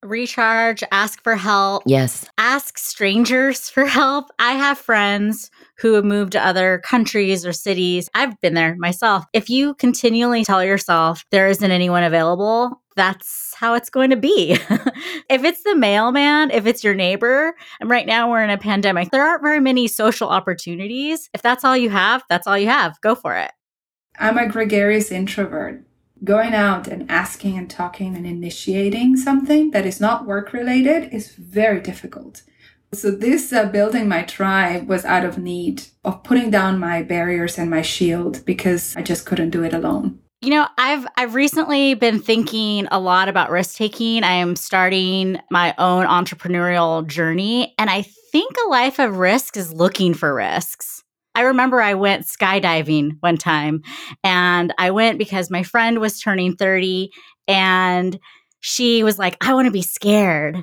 recharge, 0.05 0.83
ask 0.91 1.21
for 1.23 1.35
help. 1.35 1.83
Yes. 1.85 2.25
Ask 2.37 2.77
strangers 2.77 3.69
for 3.69 3.85
help. 3.85 4.25
I 4.39 4.53
have 4.53 4.77
friends 4.77 5.49
who 5.77 5.93
have 5.93 6.05
moved 6.05 6.33
to 6.33 6.45
other 6.45 6.81
countries 6.83 7.45
or 7.45 7.53
cities. 7.53 8.09
I've 8.13 8.39
been 8.41 8.53
there 8.53 8.75
myself. 8.77 9.25
If 9.33 9.49
you 9.49 9.73
continually 9.75 10.45
tell 10.45 10.63
yourself 10.63 11.25
there 11.31 11.47
isn't 11.47 11.71
anyone 11.71 12.03
available, 12.03 12.81
that's 12.95 13.53
how 13.55 13.73
it's 13.73 13.89
going 13.89 14.09
to 14.09 14.15
be. 14.15 14.51
if 15.29 15.43
it's 15.43 15.63
the 15.63 15.75
mailman, 15.75 16.51
if 16.51 16.65
it's 16.65 16.83
your 16.83 16.95
neighbor, 16.95 17.53
and 17.79 17.89
right 17.89 18.05
now 18.05 18.29
we're 18.29 18.43
in 18.43 18.49
a 18.49 18.57
pandemic, 18.57 19.11
there 19.11 19.25
aren't 19.25 19.43
very 19.43 19.59
many 19.59 19.87
social 19.87 20.29
opportunities. 20.29 21.29
If 21.33 21.41
that's 21.41 21.63
all 21.63 21.75
you 21.75 21.89
have, 21.89 22.23
that's 22.29 22.47
all 22.47 22.57
you 22.57 22.69
have. 22.69 22.99
Go 23.01 23.15
for 23.15 23.35
it. 23.35 23.51
I'm 24.17 24.37
a 24.37 24.47
gregarious 24.47 25.11
introvert 25.11 25.84
going 26.25 26.53
out 26.53 26.87
and 26.87 27.09
asking 27.09 27.57
and 27.57 27.69
talking 27.69 28.15
and 28.15 28.25
initiating 28.25 29.15
something 29.15 29.71
that 29.71 29.85
is 29.85 30.01
not 30.01 30.25
work 30.25 30.51
related 30.51 31.13
is 31.13 31.35
very 31.35 31.79
difficult. 31.79 32.41
So 32.93 33.11
this 33.11 33.51
uh, 33.51 33.65
building 33.65 34.07
my 34.07 34.23
tribe 34.23 34.87
was 34.87 35.05
out 35.05 35.25
of 35.25 35.37
need 35.37 35.83
of 36.03 36.23
putting 36.23 36.49
down 36.49 36.79
my 36.79 37.03
barriers 37.03 37.57
and 37.57 37.69
my 37.69 37.81
shield 37.81 38.43
because 38.45 38.95
I 38.95 39.01
just 39.01 39.25
couldn't 39.25 39.49
do 39.49 39.63
it 39.63 39.73
alone. 39.73 40.19
You 40.41 40.51
know, 40.51 40.67
I've 40.77 41.07
I've 41.17 41.35
recently 41.35 41.93
been 41.95 42.19
thinking 42.19 42.87
a 42.91 42.99
lot 42.99 43.29
about 43.29 43.49
risk 43.49 43.77
taking. 43.77 44.23
I 44.23 44.33
am 44.33 44.55
starting 44.55 45.39
my 45.49 45.73
own 45.77 46.05
entrepreneurial 46.05 47.05
journey 47.07 47.73
and 47.77 47.89
I 47.89 48.03
think 48.03 48.55
a 48.65 48.69
life 48.69 48.99
of 48.99 49.17
risk 49.17 49.57
is 49.57 49.73
looking 49.73 50.13
for 50.13 50.33
risks. 50.33 51.03
I 51.35 51.41
remember 51.41 51.81
I 51.81 51.93
went 51.93 52.25
skydiving 52.25 53.17
one 53.19 53.37
time 53.37 53.81
and 54.23 54.73
I 54.77 54.91
went 54.91 55.19
because 55.19 55.51
my 55.51 55.63
friend 55.63 55.99
was 55.99 56.19
turning 56.19 56.55
30 56.55 57.11
and 57.47 58.17
she 58.61 59.03
was 59.03 59.19
like, 59.19 59.37
I 59.41 59.53
want 59.53 59.67
to 59.67 59.71
be 59.71 59.83
scared. 59.83 60.57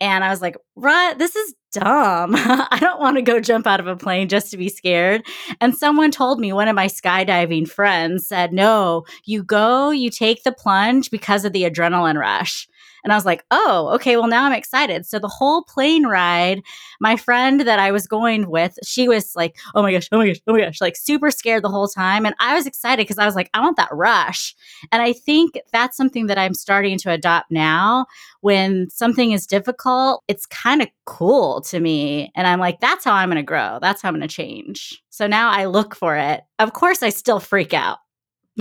And 0.00 0.22
I 0.22 0.28
was 0.28 0.42
like, 0.42 0.56
"What? 0.74 1.18
This 1.18 1.34
is 1.34 1.54
dumb. 1.72 2.34
I 2.36 2.78
don't 2.80 3.00
want 3.00 3.16
to 3.16 3.22
go 3.22 3.40
jump 3.40 3.66
out 3.66 3.80
of 3.80 3.86
a 3.86 3.96
plane 3.96 4.28
just 4.28 4.50
to 4.50 4.56
be 4.56 4.68
scared. 4.68 5.22
And 5.60 5.74
someone 5.74 6.10
told 6.10 6.40
me, 6.40 6.52
one 6.52 6.68
of 6.68 6.76
my 6.76 6.86
skydiving 6.86 7.68
friends 7.68 8.26
said, 8.26 8.52
No, 8.52 9.04
you 9.24 9.42
go, 9.42 9.90
you 9.90 10.10
take 10.10 10.42
the 10.44 10.52
plunge 10.52 11.10
because 11.10 11.44
of 11.44 11.52
the 11.52 11.64
adrenaline 11.64 12.18
rush. 12.18 12.68
And 13.08 13.14
I 13.14 13.16
was 13.16 13.24
like, 13.24 13.42
oh, 13.50 13.88
okay, 13.94 14.18
well, 14.18 14.28
now 14.28 14.44
I'm 14.44 14.52
excited. 14.52 15.06
So 15.06 15.18
the 15.18 15.28
whole 15.28 15.62
plane 15.62 16.06
ride, 16.06 16.60
my 17.00 17.16
friend 17.16 17.62
that 17.62 17.78
I 17.78 17.90
was 17.90 18.06
going 18.06 18.50
with, 18.50 18.78
she 18.84 19.08
was 19.08 19.34
like, 19.34 19.56
oh 19.74 19.80
my 19.80 19.92
gosh, 19.92 20.10
oh 20.12 20.18
my 20.18 20.26
gosh, 20.26 20.40
oh 20.46 20.52
my 20.52 20.60
gosh, 20.60 20.82
like 20.82 20.94
super 20.94 21.30
scared 21.30 21.64
the 21.64 21.70
whole 21.70 21.88
time. 21.88 22.26
And 22.26 22.34
I 22.38 22.54
was 22.54 22.66
excited 22.66 23.04
because 23.04 23.16
I 23.16 23.24
was 23.24 23.34
like, 23.34 23.48
I 23.54 23.62
want 23.62 23.78
that 23.78 23.88
rush. 23.92 24.54
And 24.92 25.00
I 25.00 25.14
think 25.14 25.58
that's 25.72 25.96
something 25.96 26.26
that 26.26 26.36
I'm 26.36 26.52
starting 26.52 26.98
to 26.98 27.10
adopt 27.10 27.50
now. 27.50 28.04
When 28.42 28.90
something 28.90 29.32
is 29.32 29.46
difficult, 29.46 30.22
it's 30.28 30.44
kind 30.44 30.82
of 30.82 30.88
cool 31.06 31.62
to 31.62 31.80
me. 31.80 32.30
And 32.36 32.46
I'm 32.46 32.60
like, 32.60 32.78
that's 32.78 33.06
how 33.06 33.14
I'm 33.14 33.30
going 33.30 33.36
to 33.36 33.42
grow. 33.42 33.78
That's 33.80 34.02
how 34.02 34.10
I'm 34.10 34.16
going 34.16 34.28
to 34.28 34.28
change. 34.28 35.02
So 35.08 35.26
now 35.26 35.48
I 35.48 35.64
look 35.64 35.96
for 35.96 36.14
it. 36.18 36.42
Of 36.58 36.74
course, 36.74 37.02
I 37.02 37.08
still 37.08 37.40
freak 37.40 37.72
out. 37.72 38.00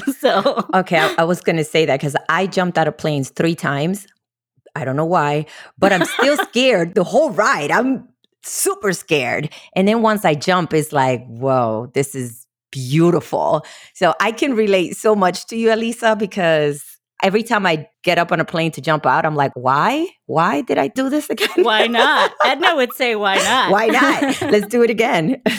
so 0.19 0.63
okay 0.75 0.99
I, 0.99 1.15
I 1.17 1.23
was 1.23 1.41
going 1.41 1.55
to 1.55 1.63
say 1.63 1.83
that 1.87 1.99
because 1.99 2.15
i 2.29 2.45
jumped 2.45 2.77
out 2.77 2.87
of 2.87 2.95
planes 2.99 3.31
three 3.31 3.55
times 3.55 4.05
I 4.77 4.86
don't 4.86 4.96
know 4.96 5.05
why, 5.05 5.46
but 5.77 5.91
I'm 5.91 6.05
still 6.05 6.38
scared 6.50 6.96
the 6.96 7.03
whole 7.03 7.31
ride. 7.31 7.72
I'm 7.72 8.07
super 8.43 8.93
scared. 8.93 9.50
And 9.75 9.88
then 9.88 10.01
once 10.01 10.24
I 10.24 10.36
jump, 10.36 10.74
it's 10.74 10.93
like, 10.93 11.25
whoa, 11.27 11.91
this 11.93 12.15
is 12.15 12.46
beautiful. 12.72 13.65
So 13.93 14.13
I 14.19 14.31
can 14.31 14.53
relate 14.53 14.96
so 14.96 15.15
much 15.15 15.48
to 15.48 15.57
you, 15.57 15.74
Elisa, 15.74 16.15
because 16.15 16.84
every 17.24 17.43
time 17.43 17.65
I 17.65 17.88
get 18.03 18.17
up 18.17 18.31
on 18.31 18.39
a 18.39 18.46
plane 18.46 18.72
to 18.72 18.81
jump 18.81 19.05
out, 19.05 19.25
I'm 19.25 19.36
like, 19.36 19.51
why? 19.55 20.07
Why 20.27 20.62
did 20.62 20.77
I 20.77 20.88
do 20.88 21.10
this 21.10 21.29
again? 21.29 21.50
why 21.63 21.88
not? 21.88 22.31
Edna 22.46 22.75
would 22.75 22.93
say, 22.93 23.15
why 23.15 23.38
not? 23.38 23.72
why 23.72 23.88
not? 23.88 24.41
Let's 24.41 24.67
do 24.67 24.84
it 24.84 24.89
again. 24.89 25.41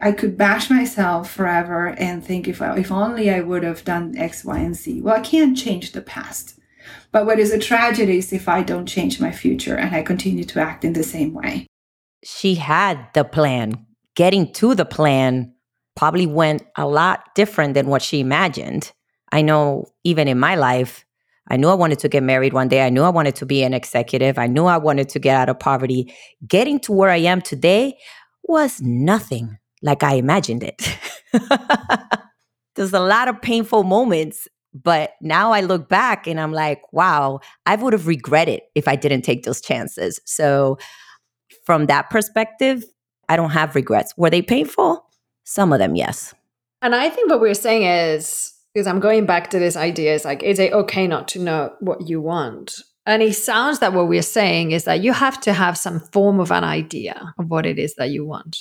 I 0.00 0.12
could 0.12 0.36
bash 0.36 0.68
myself 0.68 1.30
forever 1.30 1.88
and 1.98 2.22
think 2.22 2.46
if 2.46 2.60
I, 2.60 2.76
if 2.76 2.92
only 2.92 3.30
I 3.30 3.40
would 3.40 3.62
have 3.62 3.84
done 3.84 4.16
X, 4.18 4.44
Y, 4.44 4.58
and 4.58 4.76
Z. 4.76 5.00
Well, 5.00 5.16
I 5.16 5.20
can't 5.20 5.56
change 5.56 5.92
the 5.92 6.02
past. 6.02 6.58
But 7.12 7.26
what 7.26 7.38
is 7.38 7.52
a 7.52 7.58
tragedy 7.58 8.18
is 8.18 8.32
if 8.32 8.48
I 8.48 8.62
don't 8.62 8.86
change 8.86 9.20
my 9.20 9.32
future 9.32 9.76
and 9.76 9.94
I 9.94 10.02
continue 10.02 10.44
to 10.44 10.60
act 10.60 10.84
in 10.84 10.92
the 10.92 11.02
same 11.02 11.32
way. 11.32 11.66
She 12.24 12.54
had 12.54 13.08
the 13.14 13.24
plan. 13.24 13.86
Getting 14.16 14.52
to 14.54 14.74
the 14.74 14.84
plan 14.84 15.52
probably 15.96 16.26
went 16.26 16.62
a 16.76 16.86
lot 16.86 17.34
different 17.34 17.74
than 17.74 17.86
what 17.86 18.02
she 18.02 18.20
imagined. 18.20 18.92
I 19.32 19.42
know 19.42 19.86
even 20.04 20.28
in 20.28 20.38
my 20.38 20.54
life, 20.54 21.04
I 21.48 21.56
knew 21.56 21.68
I 21.68 21.74
wanted 21.74 21.98
to 22.00 22.08
get 22.08 22.22
married 22.22 22.52
one 22.52 22.68
day. 22.68 22.84
I 22.84 22.90
knew 22.90 23.02
I 23.02 23.10
wanted 23.10 23.36
to 23.36 23.46
be 23.46 23.62
an 23.62 23.74
executive. 23.74 24.38
I 24.38 24.46
knew 24.46 24.64
I 24.64 24.78
wanted 24.78 25.08
to 25.10 25.18
get 25.18 25.36
out 25.36 25.48
of 25.48 25.58
poverty. 25.58 26.14
Getting 26.46 26.80
to 26.80 26.92
where 26.92 27.10
I 27.10 27.18
am 27.18 27.40
today 27.42 27.98
was 28.44 28.80
nothing 28.80 29.58
like 29.82 30.02
I 30.02 30.14
imagined 30.14 30.62
it. 30.62 30.98
There's 32.74 32.92
a 32.92 33.00
lot 33.00 33.28
of 33.28 33.40
painful 33.40 33.84
moments 33.84 34.48
but 34.74 35.12
now 35.20 35.52
I 35.52 35.60
look 35.60 35.88
back 35.88 36.26
and 36.26 36.40
I'm 36.40 36.52
like, 36.52 36.82
wow, 36.92 37.40
I 37.64 37.76
would 37.76 37.92
have 37.92 38.06
regretted 38.06 38.62
if 38.74 38.88
I 38.88 38.96
didn't 38.96 39.22
take 39.22 39.44
those 39.44 39.60
chances. 39.60 40.20
So, 40.24 40.78
from 41.64 41.86
that 41.86 42.10
perspective, 42.10 42.84
I 43.28 43.36
don't 43.36 43.50
have 43.50 43.74
regrets. 43.74 44.12
Were 44.16 44.30
they 44.30 44.42
painful? 44.42 45.06
Some 45.44 45.72
of 45.72 45.78
them, 45.78 45.94
yes. 45.94 46.34
And 46.82 46.94
I 46.94 47.08
think 47.08 47.30
what 47.30 47.40
we're 47.40 47.54
saying 47.54 47.84
is, 47.84 48.52
because 48.74 48.86
I'm 48.86 49.00
going 49.00 49.24
back 49.24 49.50
to 49.50 49.58
this 49.58 49.76
idea, 49.76 50.14
is 50.14 50.24
like, 50.24 50.42
is 50.42 50.58
it 50.58 50.72
okay 50.72 51.06
not 51.06 51.28
to 51.28 51.38
know 51.38 51.72
what 51.80 52.08
you 52.08 52.20
want? 52.20 52.74
And 53.06 53.22
it 53.22 53.34
sounds 53.34 53.78
that 53.78 53.92
what 53.92 54.08
we're 54.08 54.22
saying 54.22 54.72
is 54.72 54.84
that 54.84 55.02
you 55.02 55.12
have 55.12 55.40
to 55.42 55.52
have 55.52 55.78
some 55.78 56.00
form 56.00 56.40
of 56.40 56.50
an 56.50 56.64
idea 56.64 57.34
of 57.38 57.50
what 57.50 57.66
it 57.66 57.78
is 57.78 57.94
that 57.96 58.10
you 58.10 58.26
want. 58.26 58.58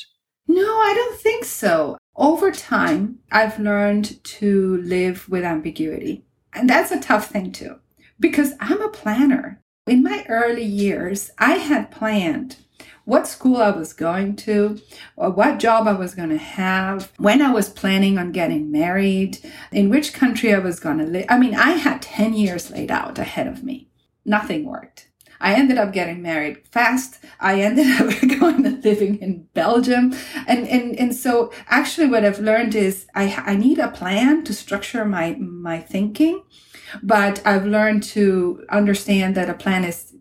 No, 0.47 0.61
I 0.61 0.93
don't 0.93 1.19
think 1.19 1.45
so. 1.45 1.97
Over 2.15 2.51
time, 2.51 3.19
I've 3.31 3.59
learned 3.59 4.23
to 4.23 4.77
live 4.77 5.27
with 5.29 5.43
ambiguity. 5.43 6.25
And 6.53 6.69
that's 6.69 6.91
a 6.91 6.99
tough 6.99 7.29
thing 7.29 7.51
too, 7.51 7.79
because 8.19 8.53
I'm 8.59 8.81
a 8.81 8.89
planner. 8.89 9.59
In 9.87 10.03
my 10.03 10.23
early 10.29 10.63
years, 10.63 11.31
I 11.39 11.53
had 11.55 11.91
planned 11.91 12.57
what 13.05 13.27
school 13.27 13.57
I 13.57 13.71
was 13.71 13.91
going 13.91 14.35
to, 14.37 14.79
or 15.17 15.29
what 15.29 15.59
job 15.59 15.87
I 15.87 15.93
was 15.93 16.15
going 16.15 16.29
to 16.29 16.37
have, 16.37 17.11
when 17.17 17.41
I 17.41 17.51
was 17.51 17.67
planning 17.67 18.17
on 18.17 18.31
getting 18.31 18.71
married, 18.71 19.39
in 19.71 19.89
which 19.89 20.13
country 20.13 20.53
I 20.53 20.59
was 20.59 20.79
going 20.79 20.99
to 20.99 21.05
live. 21.05 21.25
I 21.27 21.37
mean, 21.37 21.55
I 21.55 21.71
had 21.71 22.01
10 22.01 22.33
years 22.33 22.71
laid 22.71 22.91
out 22.91 23.19
ahead 23.19 23.47
of 23.47 23.63
me. 23.63 23.89
Nothing 24.23 24.65
worked. 24.65 25.09
I 25.39 25.53
ended 25.53 25.77
up 25.77 25.93
getting 25.93 26.21
married 26.21 26.65
fast. 26.67 27.19
I 27.39 27.61
ended 27.61 27.87
up 27.99 28.21
going 28.39 28.65
and 28.65 28.83
living 28.83 29.19
in 29.21 29.47
Belgium. 29.53 30.13
And, 30.47 30.67
and, 30.67 30.95
and 30.97 31.15
so 31.15 31.51
actually 31.67 32.07
what 32.07 32.25
I've 32.25 32.39
learned 32.39 32.75
is 32.75 33.07
I, 33.15 33.33
I 33.45 33.55
need 33.55 33.79
a 33.79 33.89
plan 33.89 34.43
to 34.45 34.53
structure 34.53 35.05
my, 35.05 35.35
my 35.35 35.79
thinking. 35.79 36.43
But 37.01 37.41
I've 37.45 37.65
learned 37.65 38.03
to 38.03 38.63
understand 38.69 39.35
that 39.35 39.49
a 39.49 39.53
plan 39.53 39.83
is 39.83 40.13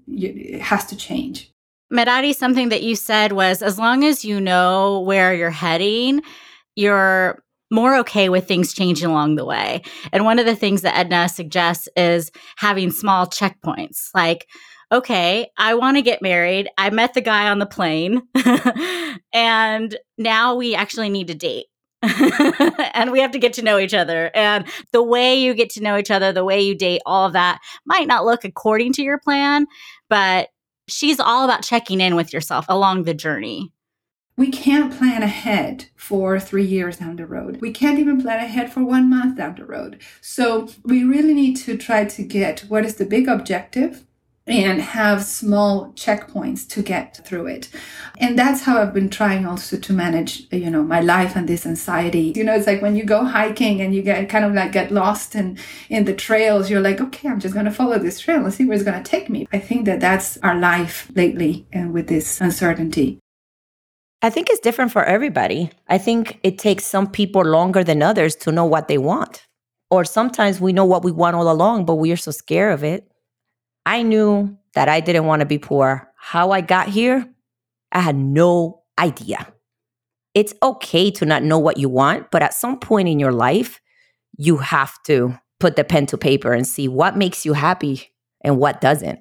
has 0.61 0.87
to 0.87 0.97
change. 0.97 1.52
Merari, 1.90 2.33
something 2.33 2.71
that 2.71 2.83
you 2.83 2.97
said 2.97 3.33
was 3.33 3.62
as 3.62 3.78
long 3.78 4.04
as 4.04 4.25
you 4.25 4.40
know 4.40 5.00
where 5.00 5.35
you're 5.35 5.50
heading, 5.50 6.23
you're 6.75 7.42
more 7.71 7.97
okay 7.97 8.28
with 8.28 8.47
things 8.47 8.73
changing 8.73 9.09
along 9.09 9.37
the 9.37 9.45
way. 9.45 9.83
And 10.12 10.25
one 10.25 10.38
of 10.38 10.47
the 10.47 10.57
things 10.57 10.83
that 10.83 10.97
Edna 10.97 11.28
suggests 11.28 11.88
is 11.97 12.31
having 12.57 12.90
small 12.90 13.26
checkpoints 13.26 14.09
like, 14.14 14.47
okay, 14.92 15.50
I 15.56 15.75
want 15.75 15.96
to 15.96 16.02
get 16.02 16.22
married. 16.22 16.68
I 16.76 16.90
met 16.90 17.14
the 17.14 17.20
guy 17.20 17.49
on 17.49 17.58
the 17.58 17.66
plane, 17.66 18.22
and 19.32 19.96
now 20.18 20.54
we 20.54 20.75
actually 20.75 21.08
need 21.08 21.28
to 21.28 21.34
date. 21.34 21.66
and 22.94 23.12
we 23.12 23.20
have 23.20 23.30
to 23.30 23.38
get 23.38 23.52
to 23.54 23.62
know 23.62 23.78
each 23.78 23.94
other. 23.94 24.30
And 24.34 24.66
the 24.92 25.02
way 25.02 25.37
you 25.37 25.54
get 25.54 25.70
to 25.70 25.82
know 25.82 25.96
each 25.96 26.11
other, 26.11 26.32
the 26.32 26.44
way 26.44 26.61
you 26.61 26.75
date, 26.75 27.00
all 27.06 27.26
of 27.26 27.32
that 27.32 27.61
might 27.87 28.08
not 28.08 28.25
look 28.25 28.44
according 28.44 28.92
to 28.94 29.02
your 29.02 29.20
plan, 29.20 29.66
but 30.11 30.49
she's 30.88 31.20
all 31.20 31.44
about 31.44 31.62
checking 31.62 32.00
in 32.00 32.16
with 32.16 32.32
yourself 32.32 32.66
along 32.68 33.04
the 33.04 33.14
journey. 33.14 33.72
We 34.37 34.50
can't 34.50 34.92
plan 34.92 35.22
ahead 35.22 35.87
for 35.94 36.40
three 36.40 36.64
years 36.64 36.96
down 36.96 37.16
the 37.16 37.26
road. 37.26 37.61
We 37.61 37.70
can't 37.70 38.00
even 38.00 38.20
plan 38.20 38.42
ahead 38.42 38.72
for 38.72 38.82
one 38.82 39.08
month 39.08 39.37
down 39.37 39.54
the 39.54 39.64
road. 39.64 40.00
So 40.20 40.68
we 40.82 41.04
really 41.04 41.34
need 41.34 41.56
to 41.58 41.76
try 41.76 42.06
to 42.06 42.22
get 42.25 42.61
what 42.61 42.84
is 42.84 42.96
the 42.96 43.04
big 43.04 43.28
objective 43.28 44.04
and 44.46 44.80
have 44.80 45.22
small 45.22 45.92
checkpoints 45.92 46.68
to 46.68 46.82
get 46.82 47.25
through 47.25 47.46
it. 47.46 47.68
And 48.18 48.37
that's 48.38 48.62
how 48.62 48.82
I've 48.82 48.92
been 48.92 49.08
trying 49.08 49.46
also 49.46 49.76
to 49.76 49.92
manage, 49.92 50.46
you 50.50 50.68
know, 50.68 50.82
my 50.82 51.00
life 51.00 51.37
and 51.37 51.49
this 51.49 51.64
anxiety. 51.64 52.32
You 52.34 52.42
know, 52.42 52.54
it's 52.54 52.66
like 52.66 52.82
when 52.82 52.96
you 52.96 53.04
go 53.04 53.25
hiking 53.25 53.80
and 53.80 53.94
you 53.94 54.02
get 54.02 54.28
kind 54.28 54.44
of 54.44 54.52
like 54.52 54.72
get 54.72 54.90
lost 54.90 55.34
in 55.34 55.58
in 55.88 56.04
the 56.06 56.14
trails, 56.14 56.70
you're 56.70 56.80
like, 56.80 57.00
okay, 57.00 57.28
I'm 57.28 57.40
just 57.40 57.54
going 57.54 57.66
to 57.66 57.72
follow 57.72 57.99
this 57.99 58.18
trail 58.18 58.44
and 58.44 58.52
see 58.52 58.64
where 58.64 58.75
it's 58.75 58.84
going 58.84 59.00
to 59.00 59.11
take 59.11 59.30
me. 59.30 59.46
I 59.52 59.58
think 59.58 59.87
that 59.87 60.00
that's 60.00 60.38
our 60.38 60.58
life 60.58 61.11
lately 61.14 61.66
and 61.72 61.92
with 61.92 62.08
this 62.08 62.40
uncertainty. 62.40 63.18
I 64.25 64.30
think 64.30 64.50
it's 64.50 64.61
different 64.61 64.92
for 64.92 65.04
everybody. 65.04 65.70
I 65.88 65.99
think 65.99 66.38
it 66.42 66.58
takes 66.58 66.84
some 66.87 67.11
people 67.11 67.42
longer 67.42 67.82
than 67.82 68.02
others 68.02 68.37
to 68.37 68.52
know 68.52 68.64
what 68.64 68.87
they 68.87 68.99
want. 68.99 69.46
Or 69.90 70.04
sometimes 70.04 70.61
we 70.61 70.72
know 70.72 70.84
what 70.84 71.04
we 71.04 71.12
want 71.12 71.37
all 71.37 71.50
along, 71.50 71.84
but 71.84 71.96
we 71.96 72.12
are 72.12 72.16
so 72.16 72.30
scared 72.30 72.72
of 72.72 72.84
it. 72.84 73.12
I 73.85 74.03
knew 74.03 74.57
that 74.75 74.89
I 74.89 75.01
didn't 75.01 75.27
want 75.27 75.41
to 75.41 75.47
be 75.47 75.59
poor. 75.59 76.09
How 76.17 76.51
I 76.51 76.61
got 76.61 76.89
here, 76.89 77.29
I 77.91 78.01
had 78.01 78.17
no 78.17 78.83
idea. 78.99 79.53
It's 80.35 80.55
okay 80.62 81.11
to 81.12 81.27
not 81.27 81.43
know 81.43 81.59
what 81.59 81.77
you 81.77 81.89
want, 81.89 82.31
but 82.31 82.43
at 82.43 82.55
some 82.55 82.79
point 82.79 83.09
in 83.09 83.19
your 83.19 83.33
life, 83.33 83.81
you 84.39 84.57
have 84.59 85.03
to 85.05 85.39
put 85.61 85.77
the 85.77 85.85
pen 85.85 86.07
to 86.07 86.19
paper 86.19 86.53
and 86.53 86.67
see 86.67 86.89
what 86.89 87.17
makes 87.17 87.45
you 87.45 87.53
happy 87.53 88.11
and 88.43 88.59
what 88.59 88.81
doesn't. 88.81 89.21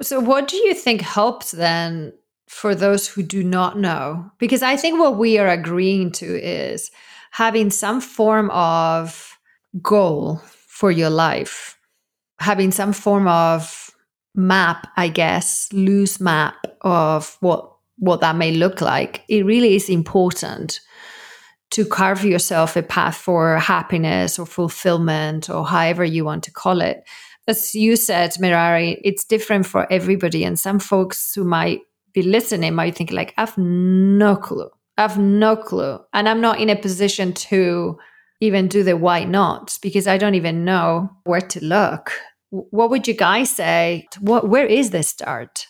So, 0.00 0.20
what 0.20 0.48
do 0.48 0.56
you 0.56 0.74
think 0.74 1.00
helps 1.00 1.50
then 1.50 2.12
for 2.48 2.74
those 2.74 3.08
who 3.08 3.22
do 3.22 3.42
not 3.42 3.78
know? 3.78 4.30
Because 4.38 4.62
I 4.62 4.76
think 4.76 4.98
what 4.98 5.18
we 5.18 5.38
are 5.38 5.48
agreeing 5.48 6.12
to 6.12 6.40
is 6.40 6.90
having 7.32 7.70
some 7.70 8.00
form 8.00 8.50
of 8.50 9.36
goal 9.82 10.40
for 10.46 10.90
your 10.90 11.10
life, 11.10 11.76
having 12.38 12.70
some 12.70 12.92
form 12.92 13.26
of 13.26 13.90
map, 14.34 14.86
I 14.96 15.08
guess, 15.08 15.72
loose 15.72 16.20
map 16.20 16.56
of 16.80 17.36
what 17.40 17.70
what 17.98 18.20
that 18.20 18.36
may 18.36 18.52
look 18.52 18.80
like. 18.80 19.22
It 19.28 19.46
really 19.46 19.76
is 19.76 19.88
important 19.88 20.80
to 21.70 21.84
carve 21.84 22.24
yourself 22.24 22.76
a 22.76 22.82
path 22.82 23.16
for 23.16 23.58
happiness 23.58 24.38
or 24.38 24.46
fulfillment 24.46 25.48
or 25.48 25.64
however 25.66 26.04
you 26.04 26.24
want 26.24 26.44
to 26.44 26.52
call 26.52 26.80
it. 26.80 27.04
As 27.46 27.74
you 27.74 27.96
said, 27.96 28.34
Merari, 28.40 29.00
it's 29.04 29.24
different 29.24 29.66
for 29.66 29.90
everybody. 29.92 30.44
And 30.44 30.58
some 30.58 30.78
folks 30.78 31.34
who 31.34 31.44
might 31.44 31.80
be 32.12 32.22
listening 32.22 32.74
might 32.74 32.96
think 32.96 33.10
like, 33.10 33.34
I've 33.36 33.56
no 33.58 34.36
clue. 34.36 34.70
I've 34.96 35.18
no 35.18 35.56
clue. 35.56 35.98
And 36.12 36.28
I'm 36.28 36.40
not 36.40 36.60
in 36.60 36.70
a 36.70 36.76
position 36.76 37.32
to 37.32 37.98
even 38.40 38.68
do 38.68 38.82
the 38.82 38.96
why 38.96 39.24
not 39.24 39.78
because 39.82 40.06
I 40.06 40.18
don't 40.18 40.34
even 40.34 40.64
know 40.64 41.10
where 41.24 41.40
to 41.40 41.64
look 41.64 42.12
what 42.70 42.90
would 42.90 43.08
you 43.08 43.14
guys 43.14 43.50
say? 43.50 44.06
What, 44.20 44.48
where 44.48 44.66
is 44.66 44.90
the 44.90 45.02
start? 45.02 45.66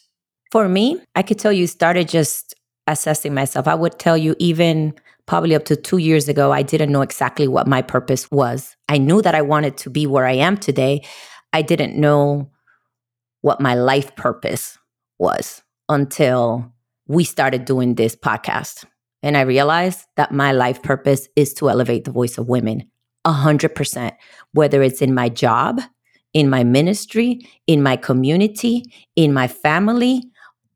For 0.50 0.68
me, 0.68 1.00
I 1.14 1.22
could 1.22 1.38
tell 1.38 1.52
you 1.52 1.66
started 1.66 2.08
just 2.08 2.54
assessing 2.86 3.34
myself. 3.34 3.66
I 3.66 3.74
would 3.74 3.98
tell 3.98 4.16
you 4.16 4.36
even 4.38 4.94
probably 5.26 5.54
up 5.54 5.64
to 5.64 5.76
two 5.76 5.96
years 5.96 6.28
ago, 6.28 6.52
I 6.52 6.62
didn't 6.62 6.92
know 6.92 7.00
exactly 7.00 7.48
what 7.48 7.66
my 7.66 7.80
purpose 7.80 8.30
was. 8.30 8.76
I 8.88 8.98
knew 8.98 9.22
that 9.22 9.34
I 9.34 9.40
wanted 9.40 9.78
to 9.78 9.90
be 9.90 10.06
where 10.06 10.26
I 10.26 10.34
am 10.34 10.58
today. 10.58 11.02
I 11.52 11.62
didn't 11.62 11.98
know 11.98 12.50
what 13.40 13.60
my 13.60 13.74
life 13.74 14.14
purpose 14.16 14.78
was 15.18 15.62
until 15.88 16.72
we 17.06 17.24
started 17.24 17.64
doing 17.64 17.94
this 17.94 18.14
podcast. 18.14 18.84
And 19.22 19.36
I 19.38 19.42
realized 19.42 20.06
that 20.16 20.32
my 20.32 20.52
life 20.52 20.82
purpose 20.82 21.28
is 21.34 21.54
to 21.54 21.70
elevate 21.70 22.04
the 22.04 22.10
voice 22.10 22.36
of 22.36 22.48
women 22.48 22.90
100%, 23.26 24.12
whether 24.52 24.82
it's 24.82 25.00
in 25.00 25.14
my 25.14 25.30
job, 25.30 25.80
in 26.34 26.50
my 26.50 26.64
ministry, 26.64 27.48
in 27.66 27.82
my 27.82 27.96
community, 27.96 28.84
in 29.16 29.32
my 29.32 29.48
family, 29.48 30.22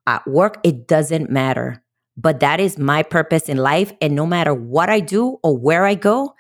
at 0.06 0.26
work, 0.26 0.58
it 0.64 0.88
doesn't 0.88 1.30
matter. 1.30 1.82
But 2.16 2.40
that 2.40 2.58
is 2.58 2.78
my 2.78 3.02
purpose 3.02 3.48
in 3.48 3.58
life. 3.58 3.92
And 4.00 4.14
no 4.14 4.26
matter 4.26 4.54
what 4.54 4.88
I 4.88 5.00
do 5.00 5.38
or 5.42 5.56
where 5.56 5.84
I 5.84 5.94
go, 5.94 6.34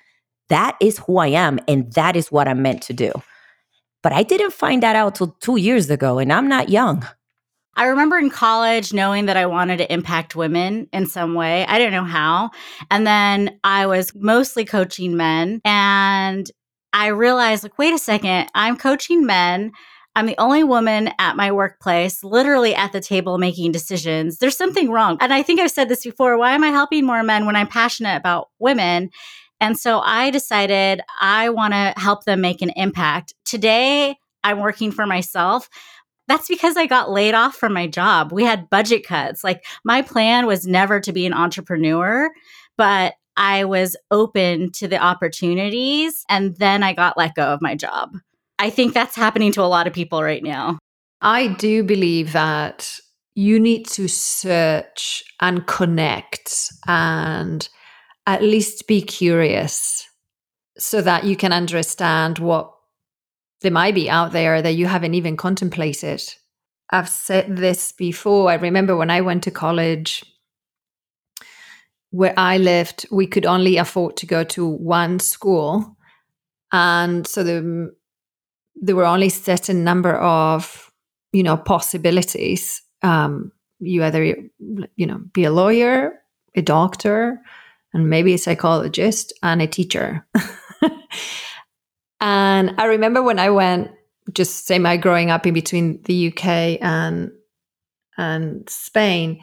that 0.48 0.76
is 0.80 0.98
who 0.98 1.18
I 1.18 1.28
am. 1.28 1.60
And 1.68 1.92
that 1.92 2.16
is 2.16 2.32
what 2.32 2.48
I'm 2.48 2.62
meant 2.62 2.82
to 2.84 2.92
do. 2.92 3.12
But 4.02 4.12
I 4.12 4.22
didn't 4.22 4.52
find 4.52 4.82
that 4.82 4.96
out 4.96 5.16
till 5.16 5.36
two 5.40 5.56
years 5.56 5.90
ago, 5.90 6.18
and 6.18 6.32
I'm 6.32 6.48
not 6.48 6.68
young. 6.68 7.06
I 7.74 7.84
remember 7.84 8.18
in 8.18 8.30
college 8.30 8.92
knowing 8.92 9.26
that 9.26 9.36
I 9.36 9.46
wanted 9.46 9.76
to 9.76 9.92
impact 9.92 10.34
women 10.34 10.88
in 10.92 11.06
some 11.06 11.34
way. 11.34 11.64
I 11.66 11.78
didn't 11.78 11.92
know 11.92 12.04
how. 12.04 12.50
And 12.90 13.06
then 13.06 13.60
I 13.62 13.86
was 13.86 14.12
mostly 14.16 14.64
coaching 14.64 15.16
men. 15.16 15.60
And 15.64 16.50
I 16.92 17.08
realized, 17.08 17.62
like, 17.62 17.78
wait 17.78 17.94
a 17.94 17.98
second, 17.98 18.48
I'm 18.54 18.76
coaching 18.76 19.26
men. 19.26 19.72
I'm 20.16 20.26
the 20.26 20.38
only 20.38 20.64
woman 20.64 21.10
at 21.18 21.36
my 21.36 21.52
workplace, 21.52 22.24
literally 22.24 22.74
at 22.74 22.92
the 22.92 23.00
table 23.00 23.38
making 23.38 23.70
decisions. 23.70 24.38
There's 24.38 24.56
something 24.56 24.90
wrong. 24.90 25.16
And 25.20 25.32
I 25.32 25.42
think 25.42 25.60
I've 25.60 25.70
said 25.70 25.88
this 25.88 26.02
before. 26.02 26.36
Why 26.36 26.52
am 26.52 26.64
I 26.64 26.68
helping 26.68 27.06
more 27.06 27.22
men 27.22 27.46
when 27.46 27.54
I'm 27.54 27.68
passionate 27.68 28.16
about 28.16 28.48
women? 28.58 29.10
And 29.60 29.78
so 29.78 30.00
I 30.00 30.30
decided 30.30 31.02
I 31.20 31.50
want 31.50 31.72
to 31.72 31.94
help 31.96 32.24
them 32.24 32.40
make 32.40 32.62
an 32.62 32.70
impact. 32.70 33.34
Today, 33.44 34.16
I'm 34.42 34.60
working 34.60 34.90
for 34.90 35.06
myself. 35.06 35.68
That's 36.26 36.48
because 36.48 36.76
I 36.76 36.86
got 36.86 37.10
laid 37.10 37.34
off 37.34 37.56
from 37.56 37.72
my 37.72 37.86
job. 37.86 38.32
We 38.32 38.44
had 38.44 38.70
budget 38.70 39.06
cuts. 39.06 39.44
Like, 39.44 39.64
my 39.84 40.02
plan 40.02 40.46
was 40.46 40.66
never 40.66 41.00
to 41.00 41.12
be 41.12 41.26
an 41.26 41.32
entrepreneur, 41.32 42.30
but 42.76 43.14
I 43.38 43.64
was 43.64 43.96
open 44.10 44.72
to 44.72 44.88
the 44.88 44.98
opportunities 44.98 46.24
and 46.28 46.56
then 46.56 46.82
I 46.82 46.92
got 46.92 47.16
let 47.16 47.34
go 47.36 47.44
of 47.44 47.62
my 47.62 47.74
job. 47.76 48.16
I 48.58 48.68
think 48.68 48.92
that's 48.92 49.14
happening 49.14 49.52
to 49.52 49.62
a 49.62 49.70
lot 49.70 49.86
of 49.86 49.92
people 49.92 50.22
right 50.22 50.42
now. 50.42 50.78
I 51.22 51.46
do 51.46 51.84
believe 51.84 52.32
that 52.32 52.98
you 53.34 53.60
need 53.60 53.86
to 53.86 54.08
search 54.08 55.22
and 55.40 55.66
connect 55.66 56.72
and 56.88 57.68
at 58.26 58.42
least 58.42 58.88
be 58.88 59.00
curious 59.00 60.04
so 60.76 61.00
that 61.00 61.24
you 61.24 61.36
can 61.36 61.52
understand 61.52 62.40
what 62.40 62.72
there 63.60 63.70
might 63.70 63.94
be 63.94 64.10
out 64.10 64.32
there 64.32 64.60
that 64.60 64.74
you 64.74 64.86
haven't 64.86 65.14
even 65.14 65.36
contemplated. 65.36 66.22
I've 66.90 67.08
said 67.08 67.56
this 67.56 67.92
before. 67.92 68.50
I 68.50 68.54
remember 68.54 68.96
when 68.96 69.10
I 69.10 69.20
went 69.20 69.44
to 69.44 69.50
college, 69.50 70.24
where 72.10 72.34
I 72.36 72.58
lived, 72.58 73.06
we 73.10 73.26
could 73.26 73.46
only 73.46 73.76
afford 73.76 74.16
to 74.18 74.26
go 74.26 74.44
to 74.44 74.66
one 74.66 75.18
school. 75.18 75.96
And 76.72 77.26
so 77.26 77.42
the, 77.42 77.92
there 78.76 78.96
were 78.96 79.04
only 79.04 79.28
certain 79.28 79.84
number 79.84 80.14
of, 80.14 80.90
you 81.32 81.42
know, 81.42 81.56
possibilities. 81.56 82.82
Um, 83.02 83.52
you 83.80 84.02
either, 84.04 84.24
you 84.24 85.06
know, 85.06 85.18
be 85.32 85.44
a 85.44 85.52
lawyer, 85.52 86.14
a 86.54 86.62
doctor, 86.62 87.40
and 87.92 88.10
maybe 88.10 88.34
a 88.34 88.38
psychologist 88.38 89.32
and 89.42 89.62
a 89.62 89.66
teacher. 89.66 90.26
and 92.20 92.74
I 92.78 92.84
remember 92.84 93.22
when 93.22 93.38
I 93.38 93.50
went, 93.50 93.90
just 94.32 94.66
say 94.66 94.78
my 94.78 94.96
growing 94.96 95.30
up 95.30 95.46
in 95.46 95.54
between 95.54 96.02
the 96.02 96.28
UK 96.28 96.78
and 96.82 97.30
and 98.18 98.68
Spain, 98.68 99.40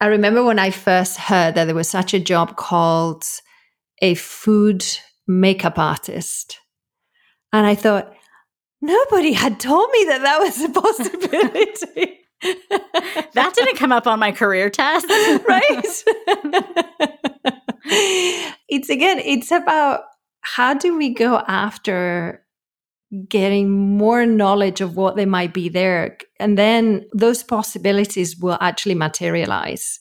I 0.00 0.06
remember 0.06 0.42
when 0.42 0.58
I 0.58 0.70
first 0.70 1.18
heard 1.18 1.54
that 1.54 1.66
there 1.66 1.74
was 1.74 1.88
such 1.88 2.14
a 2.14 2.20
job 2.20 2.56
called 2.56 3.24
a 4.00 4.14
food 4.14 4.84
makeup 5.26 5.78
artist. 5.78 6.58
And 7.52 7.66
I 7.66 7.74
thought, 7.74 8.12
nobody 8.80 9.32
had 9.32 9.60
told 9.60 9.90
me 9.92 10.04
that 10.08 10.22
that 10.22 10.38
was 10.38 10.62
a 10.62 10.68
possibility. 10.70 12.20
that 13.34 13.52
didn't 13.54 13.76
come 13.76 13.92
up 13.92 14.06
on 14.06 14.18
my 14.18 14.32
career 14.32 14.70
test. 14.70 15.06
right? 15.48 16.02
it's 18.68 18.88
again, 18.88 19.18
it's 19.18 19.50
about 19.50 20.04
how 20.40 20.72
do 20.72 20.96
we 20.96 21.12
go 21.12 21.42
after 21.46 22.46
getting 23.28 23.70
more 23.70 24.24
knowledge 24.24 24.80
of 24.80 24.96
what 24.96 25.16
they 25.16 25.26
might 25.26 25.52
be 25.52 25.68
there. 25.68 26.16
And 26.38 26.56
then 26.56 27.06
those 27.12 27.42
possibilities 27.42 28.36
will 28.36 28.58
actually 28.60 28.94
materialize. 28.94 29.98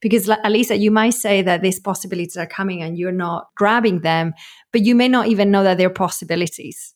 Because, 0.00 0.26
Alisa, 0.26 0.78
you 0.78 0.90
might 0.90 1.14
say 1.14 1.42
that 1.42 1.62
these 1.62 1.78
possibilities 1.78 2.36
are 2.36 2.46
coming 2.46 2.82
and 2.82 2.98
you're 2.98 3.12
not 3.12 3.46
grabbing 3.56 4.00
them, 4.00 4.34
but 4.72 4.82
you 4.82 4.94
may 4.94 5.08
not 5.08 5.28
even 5.28 5.50
know 5.50 5.62
that 5.62 5.78
they're 5.78 5.90
possibilities. 5.90 6.94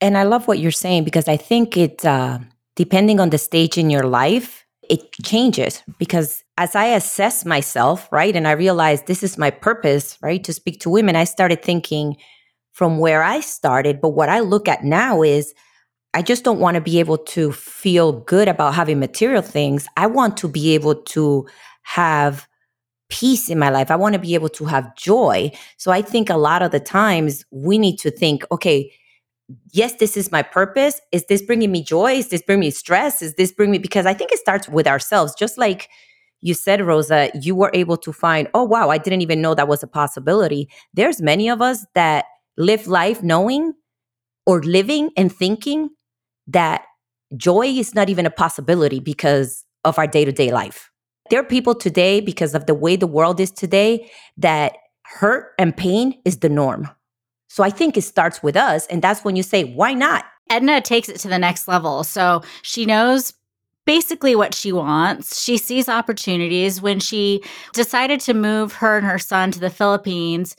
And 0.00 0.16
I 0.16 0.24
love 0.24 0.48
what 0.48 0.58
you're 0.58 0.70
saying 0.70 1.04
because 1.04 1.28
I 1.28 1.36
think 1.36 1.76
it, 1.76 2.04
uh, 2.04 2.38
depending 2.74 3.20
on 3.20 3.30
the 3.30 3.38
stage 3.38 3.76
in 3.76 3.90
your 3.90 4.04
life, 4.04 4.64
it 4.88 5.12
changes 5.24 5.82
because 5.98 6.44
as 6.58 6.74
I 6.74 6.86
assess 6.86 7.44
myself, 7.44 8.08
right, 8.10 8.34
and 8.34 8.46
I 8.48 8.52
realized 8.52 9.06
this 9.06 9.22
is 9.22 9.36
my 9.36 9.50
purpose, 9.50 10.16
right, 10.22 10.42
to 10.44 10.52
speak 10.52 10.80
to 10.80 10.90
women, 10.90 11.16
I 11.16 11.24
started 11.24 11.62
thinking 11.62 12.16
from 12.76 12.98
where 12.98 13.22
I 13.22 13.40
started. 13.40 14.02
But 14.02 14.10
what 14.10 14.28
I 14.28 14.40
look 14.40 14.68
at 14.68 14.84
now 14.84 15.22
is 15.22 15.54
I 16.12 16.20
just 16.20 16.44
don't 16.44 16.60
want 16.60 16.74
to 16.74 16.82
be 16.82 17.00
able 17.00 17.16
to 17.16 17.50
feel 17.52 18.12
good 18.12 18.48
about 18.48 18.74
having 18.74 18.98
material 18.98 19.40
things. 19.40 19.86
I 19.96 20.06
want 20.06 20.36
to 20.36 20.48
be 20.48 20.74
able 20.74 20.94
to 20.94 21.48
have 21.84 22.46
peace 23.08 23.48
in 23.48 23.58
my 23.58 23.70
life. 23.70 23.90
I 23.90 23.96
want 23.96 24.12
to 24.12 24.18
be 24.18 24.34
able 24.34 24.50
to 24.50 24.66
have 24.66 24.94
joy. 24.94 25.52
So 25.78 25.90
I 25.90 26.02
think 26.02 26.28
a 26.28 26.36
lot 26.36 26.60
of 26.60 26.70
the 26.70 26.78
times 26.78 27.46
we 27.50 27.78
need 27.78 27.96
to 28.00 28.10
think, 28.10 28.44
okay, 28.52 28.92
yes, 29.72 29.94
this 29.94 30.14
is 30.14 30.30
my 30.30 30.42
purpose. 30.42 31.00
Is 31.12 31.24
this 31.30 31.40
bringing 31.40 31.72
me 31.72 31.82
joy? 31.82 32.12
Is 32.12 32.28
this 32.28 32.42
bringing 32.42 32.66
me 32.66 32.70
stress? 32.72 33.22
Is 33.22 33.36
this 33.36 33.52
bringing 33.52 33.72
me, 33.72 33.78
because 33.78 34.04
I 34.04 34.12
think 34.12 34.32
it 34.32 34.38
starts 34.38 34.68
with 34.68 34.86
ourselves. 34.86 35.34
Just 35.34 35.56
like 35.56 35.88
you 36.42 36.52
said, 36.52 36.82
Rosa, 36.82 37.30
you 37.40 37.54
were 37.54 37.70
able 37.72 37.96
to 37.96 38.12
find, 38.12 38.48
oh, 38.52 38.64
wow, 38.64 38.90
I 38.90 38.98
didn't 38.98 39.22
even 39.22 39.40
know 39.40 39.54
that 39.54 39.66
was 39.66 39.82
a 39.82 39.86
possibility. 39.86 40.68
There's 40.92 41.22
many 41.22 41.48
of 41.48 41.62
us 41.62 41.86
that 41.94 42.26
live 42.56 42.86
life 42.86 43.22
knowing 43.22 43.72
or 44.46 44.62
living 44.62 45.10
and 45.16 45.32
thinking 45.32 45.90
that 46.46 46.84
joy 47.36 47.66
is 47.66 47.94
not 47.94 48.08
even 48.08 48.26
a 48.26 48.30
possibility 48.30 49.00
because 49.00 49.64
of 49.84 49.98
our 49.98 50.06
day 50.06 50.24
to 50.24 50.32
day 50.32 50.52
life. 50.52 50.90
There 51.30 51.40
are 51.40 51.44
people 51.44 51.74
today, 51.74 52.20
because 52.20 52.54
of 52.54 52.66
the 52.66 52.74
way 52.74 52.94
the 52.94 53.06
world 53.06 53.40
is 53.40 53.50
today, 53.50 54.10
that 54.36 54.76
hurt 55.02 55.52
and 55.58 55.76
pain 55.76 56.20
is 56.24 56.38
the 56.38 56.48
norm. 56.48 56.88
So 57.48 57.64
I 57.64 57.70
think 57.70 57.96
it 57.96 58.02
starts 58.02 58.42
with 58.42 58.56
us. 58.56 58.86
And 58.86 59.02
that's 59.02 59.24
when 59.24 59.34
you 59.34 59.42
say, 59.42 59.64
why 59.64 59.92
not? 59.92 60.24
Edna 60.50 60.80
takes 60.80 61.08
it 61.08 61.18
to 61.20 61.28
the 61.28 61.38
next 61.38 61.66
level. 61.66 62.04
So 62.04 62.42
she 62.62 62.86
knows 62.86 63.32
basically 63.86 64.36
what 64.36 64.54
she 64.54 64.72
wants. 64.72 65.42
She 65.42 65.56
sees 65.56 65.88
opportunities. 65.88 66.80
When 66.80 67.00
she 67.00 67.42
decided 67.72 68.20
to 68.20 68.34
move 68.34 68.74
her 68.74 68.98
and 68.98 69.06
her 69.06 69.18
son 69.18 69.50
to 69.52 69.60
the 69.60 69.70
Philippines, 69.70 70.54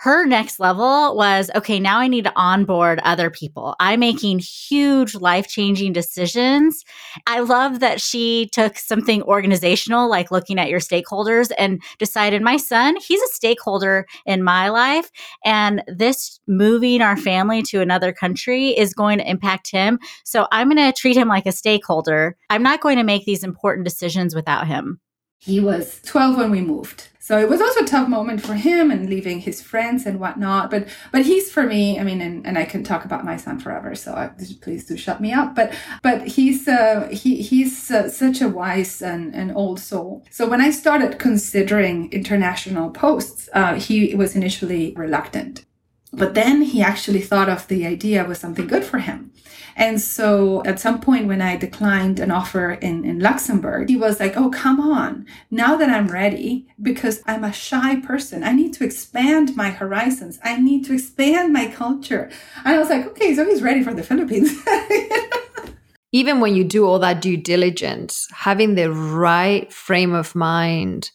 her 0.00 0.26
next 0.26 0.60
level 0.60 1.16
was 1.16 1.50
okay, 1.56 1.80
now 1.80 1.98
I 1.98 2.06
need 2.06 2.22
to 2.22 2.32
onboard 2.36 3.00
other 3.00 3.30
people. 3.30 3.74
I'm 3.80 3.98
making 3.98 4.38
huge 4.38 5.16
life 5.16 5.48
changing 5.48 5.92
decisions. 5.92 6.84
I 7.26 7.40
love 7.40 7.80
that 7.80 8.00
she 8.00 8.48
took 8.52 8.78
something 8.78 9.24
organizational, 9.24 10.08
like 10.08 10.30
looking 10.30 10.56
at 10.56 10.68
your 10.68 10.78
stakeholders, 10.78 11.50
and 11.58 11.82
decided 11.98 12.42
my 12.42 12.58
son, 12.58 12.96
he's 13.04 13.20
a 13.20 13.34
stakeholder 13.34 14.06
in 14.24 14.44
my 14.44 14.68
life. 14.68 15.10
And 15.44 15.82
this 15.88 16.38
moving 16.46 17.02
our 17.02 17.16
family 17.16 17.62
to 17.62 17.80
another 17.80 18.12
country 18.12 18.68
is 18.68 18.94
going 18.94 19.18
to 19.18 19.28
impact 19.28 19.68
him. 19.68 19.98
So 20.24 20.46
I'm 20.52 20.70
going 20.70 20.76
to 20.76 20.96
treat 20.96 21.16
him 21.16 21.26
like 21.26 21.46
a 21.46 21.52
stakeholder. 21.52 22.36
I'm 22.50 22.62
not 22.62 22.80
going 22.80 22.98
to 22.98 23.04
make 23.04 23.24
these 23.24 23.42
important 23.42 23.84
decisions 23.84 24.32
without 24.32 24.68
him. 24.68 25.00
He 25.38 25.60
was 25.60 26.00
12 26.04 26.36
when 26.36 26.50
we 26.50 26.60
moved. 26.60 27.08
So 27.28 27.38
it 27.38 27.50
was 27.50 27.60
also 27.60 27.82
a 27.82 27.86
tough 27.86 28.08
moment 28.08 28.40
for 28.40 28.54
him 28.54 28.90
and 28.90 29.10
leaving 29.10 29.40
his 29.40 29.60
friends 29.60 30.06
and 30.06 30.18
whatnot. 30.18 30.70
But 30.70 30.88
but 31.12 31.26
he's 31.26 31.50
for 31.52 31.64
me. 31.64 32.00
I 32.00 32.02
mean, 32.02 32.22
and, 32.22 32.46
and 32.46 32.56
I 32.56 32.64
can 32.64 32.82
talk 32.82 33.04
about 33.04 33.22
my 33.22 33.36
son 33.36 33.58
forever. 33.60 33.94
So 33.94 34.14
I, 34.14 34.30
please 34.62 34.86
do 34.86 34.96
shut 34.96 35.20
me 35.20 35.34
up. 35.34 35.54
But 35.54 35.74
but 36.02 36.26
he's 36.26 36.66
uh, 36.66 37.06
he 37.12 37.42
he's 37.42 37.90
uh, 37.90 38.08
such 38.08 38.40
a 38.40 38.48
wise 38.48 39.02
and, 39.02 39.34
and 39.34 39.54
old 39.54 39.78
soul. 39.78 40.24
So 40.30 40.48
when 40.48 40.62
I 40.62 40.70
started 40.70 41.18
considering 41.18 42.10
international 42.12 42.88
posts, 42.90 43.50
uh, 43.52 43.74
he 43.74 44.14
was 44.14 44.34
initially 44.34 44.94
reluctant. 44.96 45.66
But 46.14 46.32
then 46.32 46.62
he 46.62 46.80
actually 46.80 47.20
thought 47.20 47.50
of 47.50 47.68
the 47.68 47.86
idea 47.86 48.24
was 48.24 48.38
something 48.38 48.66
good 48.66 48.84
for 48.84 49.00
him. 49.00 49.32
And 49.78 50.00
so 50.00 50.62
at 50.64 50.80
some 50.80 51.00
point 51.00 51.28
when 51.28 51.40
I 51.40 51.56
declined 51.56 52.18
an 52.18 52.32
offer 52.32 52.72
in, 52.72 53.04
in 53.04 53.20
Luxembourg, 53.20 53.88
he 53.88 53.96
was 53.96 54.18
like, 54.18 54.36
Oh, 54.36 54.50
come 54.50 54.80
on. 54.80 55.24
Now 55.52 55.76
that 55.76 55.88
I'm 55.88 56.08
ready, 56.08 56.66
because 56.82 57.22
I'm 57.26 57.44
a 57.44 57.52
shy 57.52 58.00
person, 58.00 58.42
I 58.42 58.52
need 58.52 58.74
to 58.74 58.84
expand 58.84 59.54
my 59.54 59.70
horizons. 59.70 60.40
I 60.42 60.56
need 60.56 60.84
to 60.86 60.94
expand 60.94 61.52
my 61.52 61.68
culture. 61.68 62.28
And 62.64 62.74
I 62.74 62.78
was 62.78 62.90
like, 62.90 63.06
okay, 63.06 63.34
so 63.34 63.44
he's 63.44 63.62
ready 63.62 63.82
for 63.82 63.94
the 63.94 64.02
Philippines. 64.02 64.52
Even 66.12 66.40
when 66.40 66.56
you 66.56 66.64
do 66.64 66.84
all 66.84 66.98
that 66.98 67.22
due 67.22 67.36
diligence, 67.36 68.26
having 68.32 68.74
the 68.74 68.90
right 68.90 69.72
frame 69.72 70.14
of 70.14 70.34
mind 70.34 71.10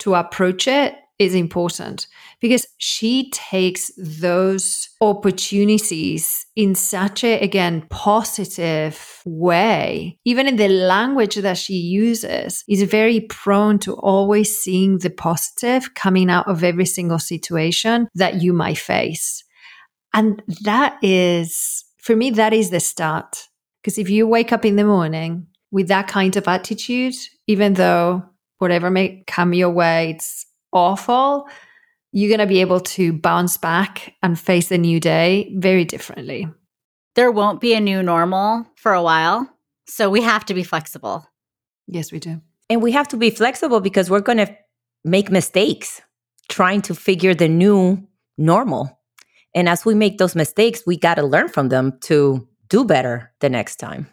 to 0.00 0.14
approach 0.14 0.68
it 0.68 0.94
is 1.18 1.34
important 1.34 2.06
because 2.40 2.66
she 2.78 3.30
takes 3.30 3.90
those 3.96 4.88
opportunities 5.00 6.46
in 6.56 6.74
such 6.74 7.24
a 7.24 7.40
again 7.40 7.86
positive 7.88 9.22
way. 9.24 10.18
Even 10.24 10.46
in 10.46 10.56
the 10.56 10.68
language 10.68 11.36
that 11.36 11.56
she 11.56 11.74
uses 11.74 12.64
is 12.68 12.82
very 12.82 13.20
prone 13.20 13.78
to 13.78 13.94
always 13.94 14.58
seeing 14.58 14.98
the 14.98 15.10
positive 15.10 15.94
coming 15.94 16.30
out 16.30 16.46
of 16.48 16.62
every 16.62 16.86
single 16.86 17.18
situation 17.18 18.08
that 18.14 18.42
you 18.42 18.52
might 18.52 18.78
face. 18.78 19.42
And 20.12 20.42
that 20.62 20.98
is 21.02 21.84
for 21.98 22.14
me 22.14 22.30
that 22.30 22.52
is 22.52 22.70
the 22.70 22.80
start. 22.80 23.48
Because 23.82 23.98
if 23.98 24.10
you 24.10 24.26
wake 24.26 24.52
up 24.52 24.64
in 24.64 24.76
the 24.76 24.84
morning 24.84 25.46
with 25.70 25.88
that 25.88 26.08
kind 26.08 26.36
of 26.36 26.46
attitude 26.46 27.14
even 27.46 27.74
though 27.74 28.24
whatever 28.58 28.90
may 28.90 29.22
come 29.26 29.52
your 29.52 29.70
way 29.70 30.10
it's 30.10 30.45
awful, 30.76 31.48
you're 32.12 32.28
going 32.28 32.40
to 32.40 32.46
be 32.46 32.60
able 32.60 32.80
to 32.80 33.12
bounce 33.12 33.56
back 33.56 34.14
and 34.22 34.38
face 34.38 34.70
a 34.70 34.78
new 34.78 35.00
day 35.00 35.52
very 35.56 35.84
differently. 35.84 36.48
There 37.14 37.30
won't 37.30 37.60
be 37.60 37.74
a 37.74 37.80
new 37.80 38.02
normal 38.02 38.66
for 38.76 38.92
a 38.92 39.02
while. 39.02 39.48
So 39.88 40.10
we 40.10 40.22
have 40.22 40.44
to 40.46 40.54
be 40.54 40.62
flexible. 40.62 41.26
Yes, 41.86 42.12
we 42.12 42.18
do. 42.18 42.40
And 42.68 42.82
we 42.82 42.92
have 42.92 43.08
to 43.08 43.16
be 43.16 43.30
flexible 43.30 43.80
because 43.80 44.10
we're 44.10 44.20
going 44.20 44.38
to 44.38 44.56
make 45.04 45.30
mistakes 45.30 46.02
trying 46.48 46.82
to 46.82 46.94
figure 46.94 47.34
the 47.34 47.48
new 47.48 48.06
normal. 48.36 49.00
And 49.54 49.68
as 49.68 49.84
we 49.84 49.94
make 49.94 50.18
those 50.18 50.34
mistakes, 50.34 50.82
we 50.86 50.98
got 50.98 51.14
to 51.14 51.22
learn 51.22 51.48
from 51.48 51.68
them 51.68 51.98
to 52.02 52.46
do 52.68 52.84
better 52.84 53.32
the 53.40 53.48
next 53.48 53.76
time. 53.76 54.08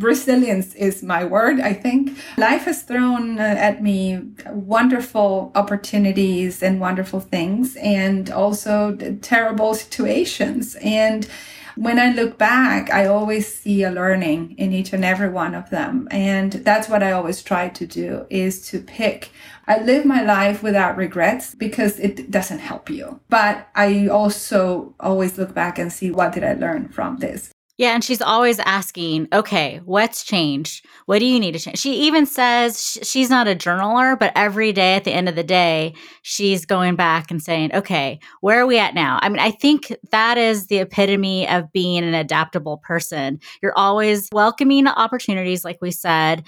Resilience 0.00 0.74
is 0.74 1.04
my 1.04 1.24
word, 1.24 1.60
I 1.60 1.72
think. 1.72 2.18
Life 2.36 2.64
has 2.64 2.82
thrown 2.82 3.38
uh, 3.38 3.42
at 3.42 3.80
me 3.80 4.20
wonderful 4.46 5.52
opportunities 5.54 6.64
and 6.64 6.80
wonderful 6.80 7.20
things, 7.20 7.76
and 7.76 8.28
also 8.28 8.96
terrible 9.22 9.72
situations. 9.72 10.74
And 10.82 11.28
when 11.76 12.00
I 12.00 12.12
look 12.12 12.38
back, 12.38 12.92
I 12.92 13.06
always 13.06 13.54
see 13.54 13.84
a 13.84 13.90
learning 13.92 14.56
in 14.58 14.72
each 14.72 14.92
and 14.92 15.04
every 15.04 15.28
one 15.28 15.54
of 15.54 15.70
them. 15.70 16.08
And 16.10 16.52
that's 16.52 16.88
what 16.88 17.04
I 17.04 17.12
always 17.12 17.40
try 17.40 17.68
to 17.68 17.86
do 17.86 18.26
is 18.30 18.66
to 18.70 18.80
pick. 18.80 19.30
I 19.68 19.78
live 19.78 20.04
my 20.04 20.22
life 20.22 20.60
without 20.60 20.96
regrets 20.96 21.54
because 21.54 22.00
it 22.00 22.32
doesn't 22.32 22.58
help 22.58 22.90
you. 22.90 23.20
But 23.28 23.68
I 23.76 24.08
also 24.08 24.96
always 24.98 25.38
look 25.38 25.54
back 25.54 25.78
and 25.78 25.92
see 25.92 26.10
what 26.10 26.32
did 26.32 26.42
I 26.42 26.54
learn 26.54 26.88
from 26.88 27.18
this. 27.18 27.53
Yeah, 27.76 27.92
and 27.92 28.04
she's 28.04 28.22
always 28.22 28.60
asking, 28.60 29.26
okay, 29.32 29.80
what's 29.84 30.22
changed? 30.22 30.86
What 31.06 31.18
do 31.18 31.26
you 31.26 31.40
need 31.40 31.52
to 31.52 31.58
change? 31.58 31.78
She 31.78 32.02
even 32.02 32.24
says 32.24 32.80
sh- 32.80 33.04
she's 33.04 33.28
not 33.28 33.48
a 33.48 33.56
journaler, 33.56 34.16
but 34.16 34.30
every 34.36 34.72
day 34.72 34.94
at 34.94 35.02
the 35.02 35.10
end 35.10 35.28
of 35.28 35.34
the 35.34 35.42
day, 35.42 35.94
she's 36.22 36.64
going 36.66 36.94
back 36.94 37.32
and 37.32 37.42
saying, 37.42 37.74
okay, 37.74 38.20
where 38.42 38.60
are 38.60 38.66
we 38.66 38.78
at 38.78 38.94
now? 38.94 39.18
I 39.22 39.28
mean, 39.28 39.40
I 39.40 39.50
think 39.50 39.92
that 40.12 40.38
is 40.38 40.68
the 40.68 40.78
epitome 40.78 41.48
of 41.48 41.72
being 41.72 42.04
an 42.04 42.14
adaptable 42.14 42.78
person. 42.78 43.40
You're 43.60 43.76
always 43.76 44.28
welcoming 44.30 44.86
opportunities, 44.86 45.64
like 45.64 45.78
we 45.82 45.90
said. 45.90 46.44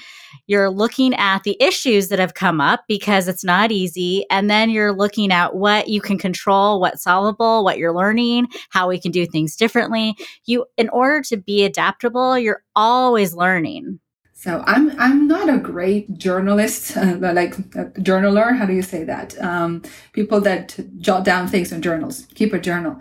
You're 0.47 0.71
looking 0.71 1.13
at 1.15 1.43
the 1.43 1.57
issues 1.61 2.07
that 2.09 2.21
have 2.21 2.35
come 2.35 2.61
up 2.61 2.85
because 2.87 3.27
it's 3.27 3.45
not 3.45 3.73
easy. 3.73 4.25
And 4.31 4.49
then 4.49 4.71
you're 4.71 4.93
looking 4.93 5.33
at 5.33 5.57
what 5.57 5.89
you 5.89 6.01
can 6.01 6.19
control, 6.19 6.81
what's 6.81 7.03
solvable, 7.03 7.65
what 7.65 7.79
you're 7.79 7.95
learning, 7.95 8.47
how 8.71 8.89
we 8.89 9.01
can 9.01 9.11
do 9.11 9.27
things 9.27 9.57
differently. 9.57 10.15
You, 10.45 10.67
in 10.77 10.89
order 10.91 11.16
to 11.23 11.37
be 11.37 11.65
adaptable, 11.65 12.39
you're 12.39 12.63
always 12.75 13.35
learning. 13.35 14.01
So 14.39 14.63
I'm 14.67 14.91
I'm 15.01 15.27
not 15.27 15.49
a 15.49 15.57
great 15.57 16.19
journalist, 16.19 16.97
uh, 16.97 17.17
like 17.17 17.59
a 17.75 17.87
journaler. 18.01 18.57
How 18.57 18.67
do 18.67 18.75
you 18.75 18.83
say 18.83 19.03
that? 19.05 19.37
Um, 19.43 19.83
people 20.13 20.41
that 20.43 20.79
jot 20.99 21.25
down 21.25 21.49
things 21.49 21.73
in 21.73 21.81
journals, 21.83 22.27
keep 22.35 22.53
a 22.53 22.61
journal. 22.61 23.01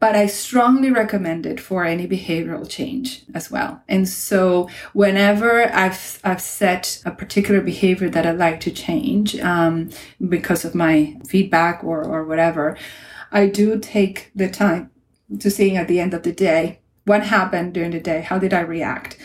But 0.00 0.16
I 0.16 0.26
strongly 0.26 0.90
recommend 0.90 1.46
it 1.46 1.60
for 1.60 1.84
any 1.84 2.08
behavioral 2.08 2.68
change 2.68 3.22
as 3.34 3.52
well. 3.52 3.80
And 3.86 4.08
so 4.08 4.68
whenever 4.94 5.72
I've 5.72 6.18
I've 6.24 6.42
set 6.42 7.00
a 7.04 7.12
particular 7.12 7.60
behavior 7.60 8.10
that 8.10 8.26
I'd 8.26 8.38
like 8.38 8.58
to 8.60 8.72
change 8.72 9.38
um, 9.38 9.90
because 10.28 10.64
of 10.64 10.74
my 10.74 11.16
feedback 11.28 11.84
or 11.84 12.02
or 12.02 12.24
whatever, 12.24 12.76
I 13.30 13.46
do 13.46 13.78
take 13.78 14.32
the 14.34 14.50
time 14.50 14.90
to 15.38 15.50
seeing 15.50 15.76
at 15.76 15.86
the 15.86 16.00
end 16.00 16.14
of 16.14 16.24
the 16.24 16.32
day 16.32 16.81
what 17.04 17.24
happened 17.26 17.74
during 17.74 17.90
the 17.90 18.00
day? 18.00 18.20
How 18.20 18.38
did 18.38 18.52
i 18.52 18.60
react? 18.60 19.18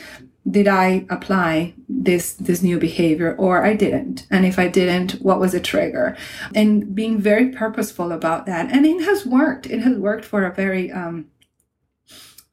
Did 0.49 0.67
i 0.67 1.05
apply 1.09 1.73
this 1.89 2.33
this 2.33 2.63
new 2.63 2.79
behavior 2.79 3.35
or 3.37 3.65
i 3.65 3.75
didn't? 3.75 4.25
And 4.31 4.45
if 4.45 4.57
i 4.57 4.67
didn't 4.67 5.13
what 5.21 5.39
was 5.39 5.51
the 5.51 5.59
trigger? 5.59 6.17
And 6.55 6.95
being 6.95 7.19
very 7.19 7.49
purposeful 7.49 8.11
about 8.11 8.45
that. 8.45 8.71
And 8.71 8.85
it 8.85 9.03
has 9.03 9.25
worked. 9.25 9.67
It 9.67 9.81
has 9.81 9.97
worked 9.97 10.25
for 10.25 10.45
a 10.45 10.53
very 10.53 10.91
um, 10.91 11.27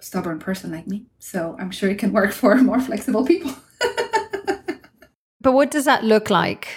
stubborn 0.00 0.38
person 0.38 0.72
like 0.72 0.86
me. 0.86 1.06
So 1.18 1.56
i'm 1.58 1.70
sure 1.70 1.90
it 1.90 1.98
can 1.98 2.12
work 2.12 2.32
for 2.32 2.54
more 2.70 2.80
flexible 2.80 3.24
people. 3.24 3.54
But 5.44 5.52
what 5.52 5.70
does 5.70 5.84
that 5.84 6.04
look 6.04 6.30
like 6.30 6.68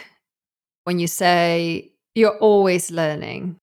when 0.83 0.99
you 0.99 1.07
say 1.07 1.93
you're 2.15 2.38
always 2.39 2.91
learning? 2.91 3.55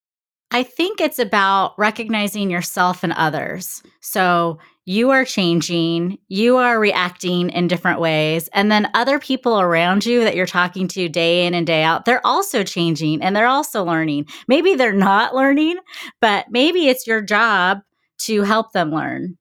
I 0.51 0.63
think 0.63 0.99
it's 0.99 1.19
about 1.19 1.79
recognizing 1.79 2.51
yourself 2.51 3.05
and 3.05 3.13
others. 3.13 3.83
So 4.01 4.59
you 4.87 5.11
are 5.11 5.25
changing, 5.25 6.19
you 6.29 6.59
are 6.59 6.79
reacting 6.79 7.49
in 7.51 7.69
different 7.69 8.01
ways. 8.01 8.49
And 8.53 8.71
then 8.71 8.91
other 8.95 9.19
people 9.19 9.59
around 9.59 10.05
you 10.05 10.21
that 10.25 10.37
you're 10.37 10.47
talking 10.47 10.89
to 10.89 11.09
day 11.09 11.47
in 11.47 11.55
and 11.55 11.67
day 11.67 11.83
out, 11.83 12.05
they're 12.05 12.27
also 12.27 12.63
changing 12.63 13.23
and 13.23 13.35
they're 13.35 13.47
also 13.47 13.83
learning. 13.83 14.27
Maybe 14.47 14.75
they're 14.75 14.93
not 14.93 15.35
learning, 15.35 15.77
but 16.21 16.47
maybe 16.51 16.89
it's 16.89 17.07
your 17.07 17.23
job 17.23 17.81
to 18.19 18.43
help 18.43 18.73
them 18.73 18.91
learn. 18.91 19.39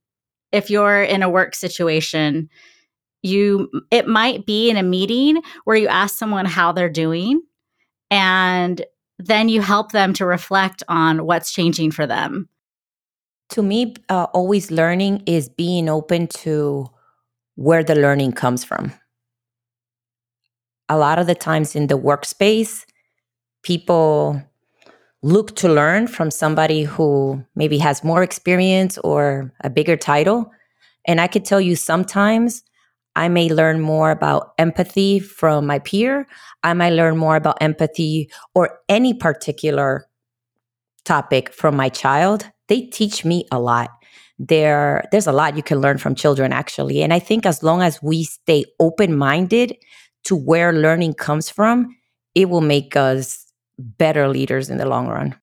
If 0.51 0.69
you're 0.69 1.03
in 1.03 1.23
a 1.23 1.29
work 1.29 1.55
situation, 1.55 2.49
you 3.21 3.69
it 3.89 4.07
might 4.07 4.45
be 4.45 4.69
in 4.69 4.77
a 4.77 4.83
meeting 4.83 5.41
where 5.63 5.77
you 5.77 5.87
ask 5.87 6.17
someone 6.17 6.45
how 6.45 6.71
they're 6.71 6.89
doing 6.89 7.41
and 8.11 8.85
then 9.17 9.49
you 9.49 9.61
help 9.61 9.91
them 9.91 10.13
to 10.13 10.25
reflect 10.25 10.83
on 10.87 11.25
what's 11.25 11.51
changing 11.51 11.91
for 11.91 12.05
them. 12.05 12.49
To 13.53 13.61
me, 13.61 13.93
uh, 14.09 14.25
always 14.33 14.71
learning 14.71 15.21
is 15.27 15.47
being 15.47 15.87
open 15.87 16.25
to 16.41 16.87
where 17.53 17.83
the 17.83 17.93
learning 17.93 18.31
comes 18.31 18.63
from. 18.63 18.91
A 20.89 20.97
lot 20.97 21.19
of 21.19 21.27
the 21.27 21.35
times 21.35 21.75
in 21.75 21.85
the 21.85 21.97
workspace, 21.97 22.83
people 23.61 24.41
look 25.21 25.55
to 25.57 25.69
learn 25.69 26.07
from 26.07 26.31
somebody 26.31 26.81
who 26.81 27.45
maybe 27.55 27.77
has 27.77 28.03
more 28.03 28.23
experience 28.23 28.97
or 29.03 29.53
a 29.63 29.69
bigger 29.69 29.97
title. 29.97 30.51
And 31.05 31.21
I 31.21 31.27
could 31.27 31.45
tell 31.45 31.61
you 31.61 31.75
sometimes 31.75 32.63
I 33.15 33.27
may 33.27 33.49
learn 33.49 33.81
more 33.81 34.09
about 34.09 34.55
empathy 34.57 35.19
from 35.19 35.67
my 35.67 35.77
peer. 35.77 36.25
I 36.63 36.73
might 36.73 36.93
learn 36.93 37.17
more 37.17 37.35
about 37.35 37.59
empathy 37.61 38.31
or 38.55 38.79
any 38.89 39.13
particular 39.13 40.07
topic 41.05 41.53
from 41.53 41.75
my 41.75 41.89
child. 41.89 42.49
They 42.67 42.81
teach 42.81 43.25
me 43.25 43.45
a 43.51 43.59
lot. 43.59 43.89
There, 44.39 45.03
there's 45.11 45.27
a 45.27 45.31
lot 45.31 45.55
you 45.55 45.63
can 45.63 45.79
learn 45.79 45.97
from 45.97 46.15
children, 46.15 46.51
actually. 46.51 47.03
And 47.03 47.13
I 47.13 47.19
think 47.19 47.45
as 47.45 47.63
long 47.63 47.81
as 47.81 48.01
we 48.01 48.23
stay 48.23 48.65
open 48.79 49.15
minded 49.15 49.75
to 50.25 50.35
where 50.35 50.73
learning 50.73 51.13
comes 51.13 51.49
from, 51.49 51.95
it 52.35 52.49
will 52.49 52.61
make 52.61 52.95
us 52.95 53.45
better 53.77 54.27
leaders 54.27 54.69
in 54.69 54.77
the 54.77 54.87
long 54.87 55.07
run. 55.07 55.35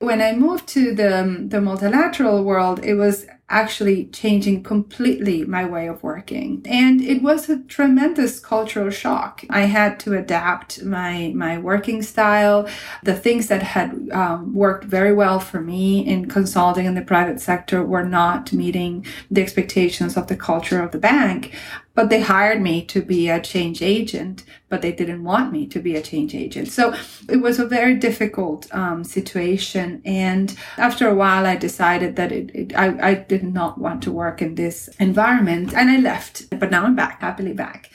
When 0.00 0.20
I 0.20 0.34
moved 0.34 0.66
to 0.68 0.94
the, 0.94 1.46
the 1.48 1.60
multilateral 1.60 2.44
world, 2.44 2.84
it 2.84 2.94
was 2.94 3.26
actually 3.50 4.06
changing 4.06 4.62
completely 4.62 5.44
my 5.44 5.64
way 5.64 5.86
of 5.86 6.02
working. 6.02 6.62
And 6.64 7.02
it 7.02 7.22
was 7.22 7.48
a 7.48 7.62
tremendous 7.64 8.40
cultural 8.40 8.90
shock. 8.90 9.44
I 9.50 9.62
had 9.62 10.00
to 10.00 10.16
adapt 10.16 10.82
my, 10.82 11.32
my 11.34 11.58
working 11.58 12.02
style. 12.02 12.66
The 13.02 13.14
things 13.14 13.48
that 13.48 13.62
had 13.62 14.08
um, 14.12 14.54
worked 14.54 14.84
very 14.84 15.12
well 15.12 15.40
for 15.40 15.60
me 15.60 16.06
in 16.06 16.28
consulting 16.28 16.86
in 16.86 16.94
the 16.94 17.02
private 17.02 17.40
sector 17.40 17.84
were 17.84 18.04
not 18.04 18.52
meeting 18.52 19.04
the 19.30 19.42
expectations 19.42 20.16
of 20.16 20.28
the 20.28 20.36
culture 20.36 20.82
of 20.82 20.92
the 20.92 20.98
bank. 20.98 21.54
But 21.94 22.10
they 22.10 22.22
hired 22.22 22.60
me 22.60 22.84
to 22.86 23.02
be 23.02 23.28
a 23.28 23.40
change 23.40 23.80
agent, 23.80 24.42
but 24.68 24.82
they 24.82 24.90
didn't 24.90 25.22
want 25.22 25.52
me 25.52 25.64
to 25.68 25.78
be 25.78 25.94
a 25.94 26.02
change 26.02 26.34
agent. 26.34 26.66
So 26.66 26.92
it 27.28 27.36
was 27.36 27.60
a 27.60 27.66
very 27.66 27.94
difficult 27.94 28.66
um, 28.74 29.04
situation. 29.04 30.02
And 30.04 30.56
after 30.76 31.06
a 31.06 31.14
while, 31.14 31.46
I 31.46 31.54
decided 31.54 32.16
that 32.16 32.32
it, 32.32 32.50
it 32.52 32.76
I, 32.76 33.10
I 33.10 33.14
did 33.38 33.54
not 33.54 33.78
want 33.78 34.02
to 34.04 34.12
work 34.12 34.42
in 34.42 34.54
this 34.54 34.88
environment 34.98 35.74
and 35.74 35.90
I 35.90 35.98
left. 35.98 36.48
But 36.50 36.70
now 36.70 36.84
I'm 36.84 36.96
back, 36.96 37.20
happily 37.20 37.52
back. 37.52 37.90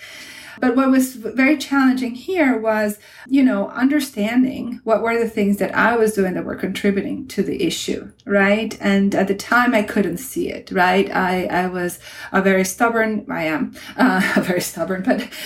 But 0.60 0.76
what 0.76 0.91
was 0.91 1.15
very 1.15 1.58
challenging 1.58 2.15
here 2.15 2.60
was, 2.60 3.00
you 3.28 3.43
know, 3.43 3.69
understanding 3.69 4.82
what 4.84 5.02
were 5.02 5.17
the 5.17 5.30
things 5.30 5.58
that 5.58 5.74
I 5.76 5.95
was 5.95 6.13
doing 6.13 6.34
that 6.34 6.45
were 6.45 6.56
contributing 6.56 7.28
to 7.30 7.43
the 7.43 7.63
issue, 7.63 8.12
right? 8.26 8.78
And 8.82 9.15
at 9.15 9.28
the 9.28 9.36
time, 9.36 9.74
I 9.74 9.84
couldn't 9.84 10.17
see 10.17 10.50
it, 10.50 10.72
right? 10.72 11.10
I, 11.15 11.45
I 11.45 11.67
was 11.67 12.00
a 12.32 12.41
very 12.41 12.65
stubborn, 12.65 13.26
I 13.30 13.43
am 13.43 13.76
uh, 13.98 14.22
very 14.38 14.62
stubborn, 14.62 15.04
but 15.04 15.28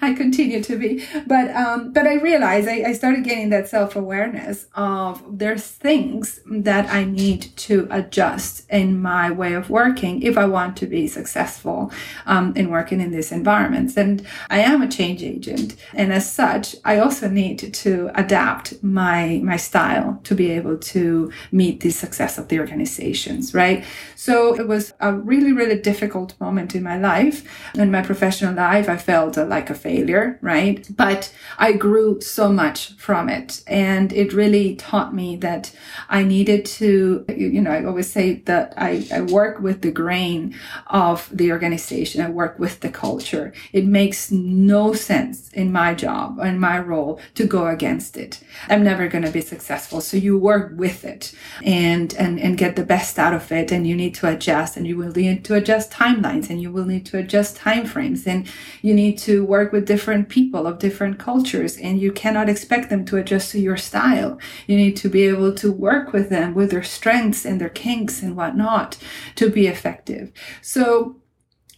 I 0.00 0.14
continue 0.16 0.62
to 0.62 0.76
be. 0.76 1.06
But, 1.26 1.50
um, 1.54 1.92
but 1.92 2.06
I 2.06 2.14
realized 2.14 2.68
I, 2.68 2.84
I 2.88 2.92
started 2.92 3.24
getting 3.24 3.50
that 3.50 3.68
self 3.68 3.94
awareness 3.96 4.66
of 4.74 5.22
there's 5.38 5.66
things 5.66 6.40
that 6.46 6.88
I 6.90 7.04
need 7.04 7.56
to 7.56 7.86
adjust 7.90 8.68
in 8.70 9.00
my 9.00 9.30
way 9.30 9.54
of 9.54 9.70
working 9.70 10.22
if 10.22 10.36
I 10.36 10.44
want 10.46 10.76
to 10.78 10.86
be 10.86 11.06
successful 11.06 11.92
um, 12.26 12.52
in 12.56 12.70
working 12.70 13.00
in 13.00 13.10
this 13.10 13.32
environment 13.32 13.91
and 13.96 14.26
I 14.50 14.60
am 14.60 14.82
a 14.82 14.88
change 14.88 15.22
agent. 15.22 15.76
And 15.94 16.12
as 16.12 16.30
such, 16.30 16.76
I 16.84 16.98
also 16.98 17.28
need 17.28 17.74
to 17.74 18.10
adapt 18.14 18.82
my, 18.82 19.40
my 19.42 19.56
style 19.56 20.20
to 20.24 20.34
be 20.34 20.50
able 20.50 20.78
to 20.78 21.32
meet 21.50 21.80
the 21.80 21.90
success 21.90 22.38
of 22.38 22.48
the 22.48 22.58
organizations, 22.58 23.54
right? 23.54 23.84
So 24.16 24.54
it 24.54 24.68
was 24.68 24.92
a 25.00 25.12
really, 25.14 25.52
really 25.52 25.78
difficult 25.78 26.38
moment 26.40 26.74
in 26.74 26.82
my 26.82 26.98
life. 26.98 27.46
In 27.74 27.90
my 27.90 28.02
professional 28.02 28.54
life, 28.54 28.88
I 28.88 28.96
felt 28.96 29.36
uh, 29.38 29.44
like 29.46 29.70
a 29.70 29.74
failure, 29.74 30.38
right? 30.40 30.86
But 30.96 31.32
I 31.58 31.72
grew 31.72 32.20
so 32.20 32.52
much 32.52 32.92
from 32.94 33.28
it. 33.28 33.62
And 33.66 34.12
it 34.12 34.32
really 34.32 34.76
taught 34.76 35.14
me 35.14 35.36
that 35.36 35.74
I 36.08 36.22
needed 36.22 36.64
to, 36.66 37.24
you 37.28 37.60
know, 37.60 37.70
I 37.70 37.84
always 37.84 38.10
say 38.10 38.34
that 38.46 38.74
I, 38.76 39.06
I 39.12 39.22
work 39.22 39.60
with 39.60 39.82
the 39.82 39.90
grain 39.90 40.54
of 40.86 41.28
the 41.32 41.52
organization. 41.52 42.22
I 42.22 42.30
work 42.30 42.58
with 42.58 42.80
the 42.80 42.90
culture. 42.90 43.52
It 43.72 43.81
it 43.82 43.88
makes 43.88 44.30
no 44.30 44.92
sense 44.92 45.50
in 45.52 45.72
my 45.72 45.92
job 45.92 46.38
in 46.38 46.56
my 46.60 46.78
role 46.78 47.18
to 47.34 47.44
go 47.44 47.66
against 47.66 48.16
it. 48.16 48.40
I'm 48.68 48.84
never 48.84 49.08
going 49.08 49.24
to 49.24 49.30
be 49.30 49.40
successful. 49.40 50.00
So 50.00 50.16
you 50.16 50.38
work 50.38 50.72
with 50.76 51.04
it 51.04 51.34
and, 51.64 52.14
and, 52.14 52.38
and 52.38 52.56
get 52.56 52.76
the 52.76 52.84
best 52.84 53.18
out 53.18 53.34
of 53.34 53.50
it. 53.50 53.72
And 53.72 53.84
you 53.84 53.96
need 53.96 54.14
to 54.16 54.28
adjust 54.28 54.76
and 54.76 54.86
you 54.86 54.96
will 54.96 55.10
need 55.10 55.44
to 55.46 55.56
adjust 55.56 55.90
timelines 55.90 56.48
and 56.48 56.62
you 56.62 56.70
will 56.70 56.84
need 56.84 57.04
to 57.06 57.18
adjust 57.18 57.58
timeframes 57.58 58.24
and 58.24 58.46
you 58.82 58.94
need 58.94 59.18
to 59.18 59.44
work 59.44 59.72
with 59.72 59.84
different 59.84 60.28
people 60.28 60.64
of 60.68 60.78
different 60.78 61.18
cultures 61.18 61.76
and 61.76 62.00
you 62.00 62.12
cannot 62.12 62.48
expect 62.48 62.88
them 62.88 63.04
to 63.06 63.16
adjust 63.16 63.50
to 63.50 63.58
your 63.58 63.76
style. 63.76 64.38
You 64.68 64.76
need 64.76 64.96
to 64.98 65.08
be 65.08 65.24
able 65.24 65.54
to 65.54 65.72
work 65.72 66.12
with 66.12 66.30
them 66.30 66.54
with 66.54 66.70
their 66.70 66.84
strengths 66.84 67.44
and 67.44 67.60
their 67.60 67.68
kinks 67.68 68.22
and 68.22 68.36
whatnot 68.36 68.96
to 69.34 69.50
be 69.50 69.66
effective. 69.66 70.30
So 70.60 71.16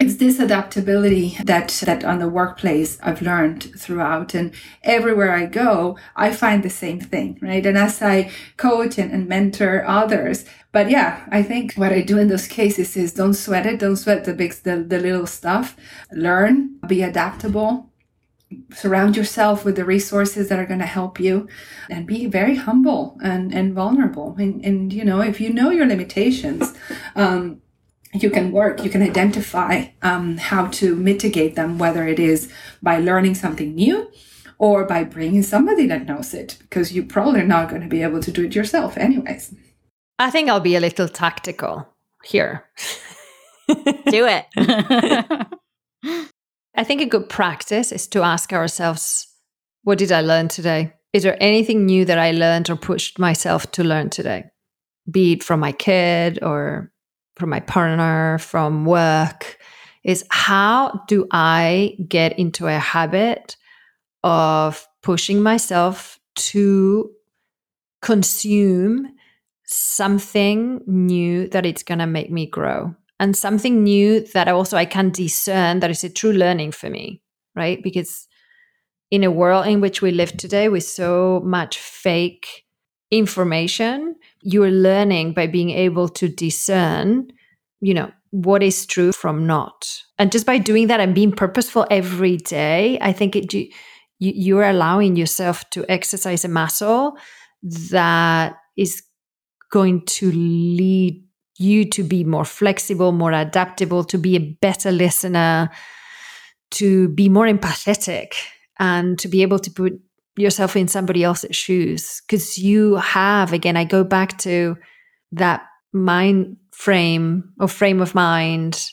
it's 0.05 0.17
this 0.17 0.38
adaptability 0.38 1.38
that 1.45 1.69
that 1.87 2.05
on 2.05 2.19
the 2.19 2.29
workplace 2.29 2.99
I've 3.03 3.23
learned 3.23 3.62
throughout. 3.79 4.35
And 4.35 4.53
everywhere 4.83 5.33
I 5.33 5.47
go 5.47 5.97
I 6.14 6.31
find 6.33 6.62
the 6.62 6.71
same 6.71 7.01
thing 7.01 7.38
right? 7.40 7.64
And 7.64 7.79
as 7.79 8.03
I 8.03 8.31
coach 8.59 8.99
and, 8.99 9.11
and 9.12 9.27
mentor 9.27 9.85
others 9.87 10.45
but 10.73 10.90
yeah 10.90 11.27
I 11.31 11.43
think 11.43 11.75
what 11.75 11.93
I 11.93 12.03
do 12.03 12.19
in 12.19 12.29
those 12.29 12.47
cases 12.47 12.97
is 12.97 13.14
don't 13.14 13.35
sweat 13.35 13.64
it. 13.67 13.81
Don't 13.81 13.97
sweat 13.97 14.25
the 14.25 14.35
big 14.35 14.53
the, 14.67 14.77
the 14.77 14.99
little 14.99 15.27
stuff. 15.27 15.77
Learn 16.12 16.79
be 16.87 17.03
adaptable 17.03 17.90
surround 18.73 19.17
yourself 19.17 19.64
with 19.64 19.75
the 19.75 19.85
resources 19.85 20.49
that 20.49 20.59
are 20.59 20.67
going 20.67 20.79
to 20.79 20.87
help 20.87 21.19
you 21.19 21.49
and 21.90 22.07
be 22.07 22.27
very 22.27 22.55
humble 22.55 23.19
and, 23.21 23.53
and 23.53 23.75
vulnerable. 23.75 24.37
And, 24.38 24.64
and 24.64 24.93
you 24.93 25.05
know 25.05 25.21
if 25.21 25.40
you 25.40 25.51
know 25.53 25.71
your 25.71 25.87
limitations 25.87 26.75
um, 27.17 27.62
you 28.22 28.31
can 28.31 28.53
work, 28.53 28.85
you 28.85 28.90
can 28.90 29.03
identify 29.03 29.87
um, 30.03 30.37
how 30.37 30.68
to 30.68 30.94
mitigate 30.94 31.57
them, 31.57 31.79
whether 31.79 32.07
it 32.07 32.18
is 32.18 32.53
by 32.83 32.98
learning 32.98 33.35
something 33.35 33.74
new 33.74 34.11
or 34.59 34.85
by 34.85 35.03
bringing 35.03 35.42
somebody 35.42 35.87
that 35.88 36.07
knows 36.07 36.33
it, 36.33 36.57
because 36.61 36.92
you're 36.92 37.05
probably 37.05 37.42
not 37.42 37.68
going 37.68 37.83
to 37.83 37.88
be 37.88 38.03
able 38.03 38.20
to 38.20 38.31
do 38.31 38.44
it 38.44 38.55
yourself, 38.55 38.96
anyways. 38.96 39.55
I 40.18 40.31
think 40.31 40.48
I'll 40.48 40.61
be 40.61 40.77
a 40.77 40.81
little 40.81 41.09
tactical 41.09 41.88
here. 42.22 42.64
do 43.68 44.27
it. 44.27 44.46
I 46.77 46.85
think 46.85 47.00
a 47.00 47.07
good 47.07 47.29
practice 47.29 47.92
is 47.92 48.07
to 48.09 48.22
ask 48.22 48.53
ourselves, 48.53 49.27
what 49.83 49.98
did 49.98 50.12
I 50.12 50.20
learn 50.20 50.48
today? 50.48 50.92
Is 51.12 51.22
there 51.22 51.37
anything 51.40 51.87
new 51.87 52.05
that 52.05 52.18
I 52.18 52.33
learned 52.33 52.70
or 52.70 52.77
pushed 52.77 53.18
myself 53.18 53.70
to 53.72 53.85
learn 53.85 54.11
today? 54.11 54.50
Be 55.11 55.33
it 55.35 55.44
from 55.44 55.61
my 55.61 55.72
kid 55.72 56.38
or 56.42 56.90
from 57.37 57.51
my 57.51 57.61
partner, 57.61 58.38
from 58.38 58.85
work, 58.85 59.59
is 60.05 60.25
how 60.31 61.03
do 61.09 61.27
I 61.31 61.97
get 62.09 62.38
into 62.38 62.66
a 62.66 62.79
habit 62.79 63.57
of 64.23 64.87
pushing 65.03 65.42
myself 65.42 66.18
to 66.37 67.11
consume 68.03 69.09
something 69.66 70.81
new 70.87 71.49
that 71.49 71.64
it's 71.64 71.83
going 71.83 71.99
to 71.99 72.07
make 72.07 72.31
me 72.31 72.47
grow. 72.47 72.94
and 73.20 73.37
something 73.37 73.85
new 73.85 74.20
that 74.35 74.49
also 74.49 74.77
I 74.77 74.85
can 74.85 75.11
discern 75.11 75.81
that 75.81 75.90
is 75.90 76.05
a 76.05 76.11
true 76.11 76.33
learning 76.33 76.73
for 76.73 76.90
me, 76.90 77.23
right? 77.55 77.83
Because 77.83 78.27
in 79.11 79.25
a 79.25 79.31
world 79.31 79.66
in 79.66 79.81
which 79.81 80.03
we 80.03 80.11
live 80.11 80.37
today 80.37 80.68
with 80.68 80.85
so 80.85 81.40
much 81.44 81.79
fake 81.79 82.63
information, 83.18 84.16
you're 84.42 84.70
learning 84.70 85.33
by 85.33 85.46
being 85.46 85.70
able 85.70 86.09
to 86.11 86.29
discern, 86.29 87.31
you 87.81 87.94
know, 87.94 88.11
what 88.31 88.62
is 88.62 88.85
true 88.87 89.12
from 89.12 89.46
not. 89.46 90.03
And 90.18 90.33
just 90.33 90.46
by 90.46 90.59
doing 90.59 90.88
that 90.88 91.00
and 91.00 91.14
being 91.14 91.33
purposeful 91.33 91.87
every 91.90 92.37
day, 92.37 92.98
I 93.00 93.12
think 93.12 93.37
it 93.37 93.53
you, 93.53 93.68
you're 94.18 94.68
allowing 94.68 95.16
yourself 95.16 95.68
to 95.70 95.85
exercise 95.88 96.44
a 96.44 96.48
muscle 96.48 97.16
that 97.90 98.57
is 98.77 99.03
going 99.70 100.05
to 100.07 100.31
lead 100.33 101.24
you 101.59 101.85
to 101.90 102.03
be 102.03 102.24
more 102.24 102.44
flexible, 102.44 103.12
more 103.12 103.33
adaptable, 103.33 104.05
to 104.05 104.18
be 104.18 104.37
a 104.37 104.40
better 104.40 104.90
listener, 104.90 105.70
to 106.72 107.09
be 107.09 107.29
more 107.29 107.46
empathetic, 107.46 108.35
and 108.79 109.18
to 109.20 109.29
be 109.29 109.42
able 109.42 109.59
to 109.61 109.70
put 109.70 110.00
yourself 110.37 110.77
in 110.77 110.88
somebody 110.88 111.25
else's 111.25 111.57
shoes. 111.57 112.23
Because 112.27 112.59
you 112.59 112.97
have, 112.97 113.53
again, 113.53 113.77
I 113.77 113.85
go 113.85 114.05
back 114.05 114.38
to 114.38 114.77
that 115.33 115.66
mind 115.92 116.57
frame 116.73 117.53
or 117.61 117.68
frame 117.68 118.01
of 118.01 118.14
mind, 118.14 118.90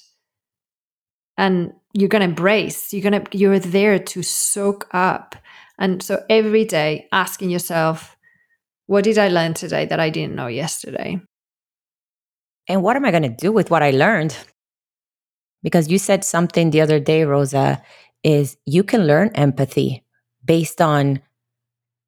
and 1.37 1.73
you're 1.93 2.09
going 2.09 2.21
to 2.21 2.29
embrace, 2.29 2.93
you're 2.93 3.09
going 3.09 3.23
to, 3.23 3.37
you're 3.37 3.59
there 3.59 3.99
to 3.99 4.23
soak 4.23 4.87
up. 4.91 5.35
And 5.79 6.01
so 6.01 6.23
every 6.29 6.63
day 6.63 7.07
asking 7.11 7.49
yourself, 7.49 8.15
what 8.85 9.03
did 9.03 9.17
I 9.17 9.29
learn 9.29 9.53
today 9.53 9.85
that 9.85 9.99
I 9.99 10.09
didn't 10.09 10.35
know 10.35 10.47
yesterday? 10.47 11.19
And 12.67 12.83
what 12.83 12.95
am 12.95 13.05
I 13.05 13.11
going 13.11 13.23
to 13.23 13.29
do 13.29 13.51
with 13.51 13.71
what 13.71 13.81
I 13.81 13.91
learned? 13.91 14.37
Because 15.63 15.89
you 15.89 15.97
said 15.97 16.23
something 16.23 16.69
the 16.69 16.81
other 16.81 16.99
day, 16.99 17.23
Rosa, 17.23 17.81
is 18.23 18.57
you 18.65 18.83
can 18.83 19.07
learn 19.07 19.29
empathy 19.33 20.03
based 20.45 20.81
on 20.81 21.21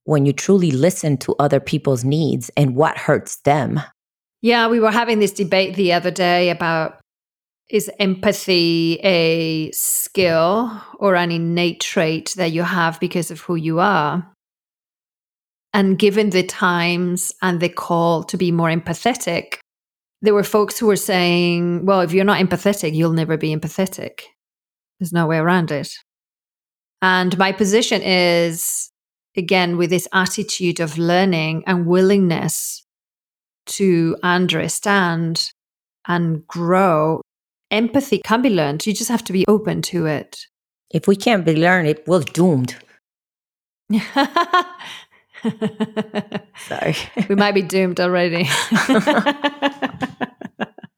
when 0.05 0.25
you 0.25 0.33
truly 0.33 0.71
listen 0.71 1.17
to 1.17 1.35
other 1.39 1.59
people's 1.59 2.03
needs 2.03 2.51
and 2.57 2.75
what 2.75 2.97
hurts 2.97 3.37
them. 3.37 3.81
Yeah, 4.41 4.67
we 4.67 4.79
were 4.79 4.91
having 4.91 5.19
this 5.19 5.31
debate 5.31 5.75
the 5.75 5.93
other 5.93 6.11
day 6.11 6.49
about 6.49 6.99
is 7.69 7.89
empathy 7.99 8.99
a 9.03 9.71
skill 9.71 10.81
or 10.99 11.15
an 11.15 11.31
innate 11.31 11.79
trait 11.79 12.33
that 12.37 12.51
you 12.51 12.61
have 12.61 12.99
because 12.99 13.31
of 13.31 13.39
who 13.41 13.55
you 13.55 13.79
are? 13.79 14.29
And 15.73 15.97
given 15.97 16.29
the 16.29 16.43
times 16.43 17.31
and 17.41 17.59
the 17.59 17.69
call 17.69 18.23
to 18.25 18.37
be 18.37 18.51
more 18.51 18.69
empathetic, 18.69 19.57
there 20.21 20.33
were 20.33 20.43
folks 20.43 20.77
who 20.77 20.85
were 20.85 20.95
saying, 20.95 21.85
well, 21.85 22.01
if 22.01 22.13
you're 22.13 22.25
not 22.25 22.39
empathetic, 22.39 22.93
you'll 22.93 23.11
never 23.11 23.37
be 23.37 23.55
empathetic. 23.55 24.21
There's 24.99 25.11
no 25.11 25.25
way 25.25 25.37
around 25.37 25.71
it. 25.71 25.89
And 27.01 27.37
my 27.37 27.51
position 27.51 28.01
is, 28.03 28.91
again, 29.37 29.77
with 29.77 29.89
this 29.89 30.07
attitude 30.13 30.79
of 30.79 30.97
learning 30.97 31.63
and 31.67 31.85
willingness 31.85 32.83
to 33.65 34.17
understand 34.23 35.51
and 36.07 36.45
grow, 36.47 37.21
empathy 37.71 38.21
can 38.23 38.41
be 38.41 38.49
learned. 38.49 38.85
You 38.85 38.93
just 38.93 39.09
have 39.09 39.23
to 39.25 39.33
be 39.33 39.45
open 39.47 39.81
to 39.83 40.05
it. 40.05 40.47
If 40.91 41.07
we 41.07 41.15
can't 41.15 41.45
be 41.45 41.55
learned, 41.55 41.87
it 41.87 42.07
we're 42.07 42.21
doomed. 42.21 42.75
Sorry. 46.67 46.95
we 47.27 47.35
might 47.35 47.53
be 47.53 47.61
doomed 47.61 47.99
already. 47.99 48.47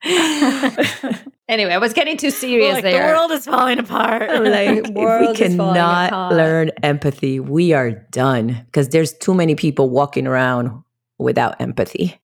anyway, 1.47 1.73
I 1.73 1.77
was 1.77 1.93
getting 1.93 2.17
too 2.17 2.31
serious 2.31 2.73
like, 2.73 2.83
there. 2.83 3.07
The 3.07 3.13
world 3.13 3.31
is 3.31 3.45
falling 3.45 3.79
apart. 3.79 4.29
like, 4.43 4.87
we 4.95 5.33
cannot 5.35 6.33
learn 6.33 6.71
empathy, 6.83 7.39
we 7.39 7.73
are 7.73 7.91
done 7.91 8.63
because 8.65 8.89
there's 8.89 9.13
too 9.13 9.33
many 9.33 9.55
people 9.55 9.89
walking 9.89 10.27
around 10.27 10.83
without 11.17 11.59
empathy. 11.59 12.19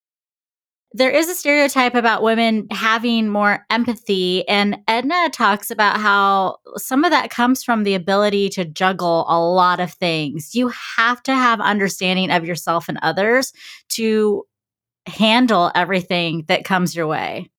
There 0.93 1.09
is 1.09 1.29
a 1.29 1.35
stereotype 1.35 1.95
about 1.95 2.21
women 2.21 2.67
having 2.69 3.29
more 3.29 3.65
empathy, 3.69 4.45
and 4.49 4.77
Edna 4.89 5.29
talks 5.31 5.71
about 5.71 6.01
how 6.01 6.57
some 6.75 7.05
of 7.05 7.11
that 7.11 7.29
comes 7.29 7.63
from 7.63 7.83
the 7.83 7.95
ability 7.95 8.49
to 8.49 8.65
juggle 8.65 9.25
a 9.29 9.39
lot 9.39 9.79
of 9.79 9.93
things. 9.93 10.53
You 10.53 10.69
have 10.97 11.23
to 11.23 11.33
have 11.33 11.61
understanding 11.61 12.29
of 12.29 12.43
yourself 12.43 12.89
and 12.89 12.99
others 13.01 13.53
to 13.89 14.43
handle 15.07 15.71
everything 15.75 16.43
that 16.49 16.65
comes 16.65 16.93
your 16.93 17.07
way. 17.07 17.50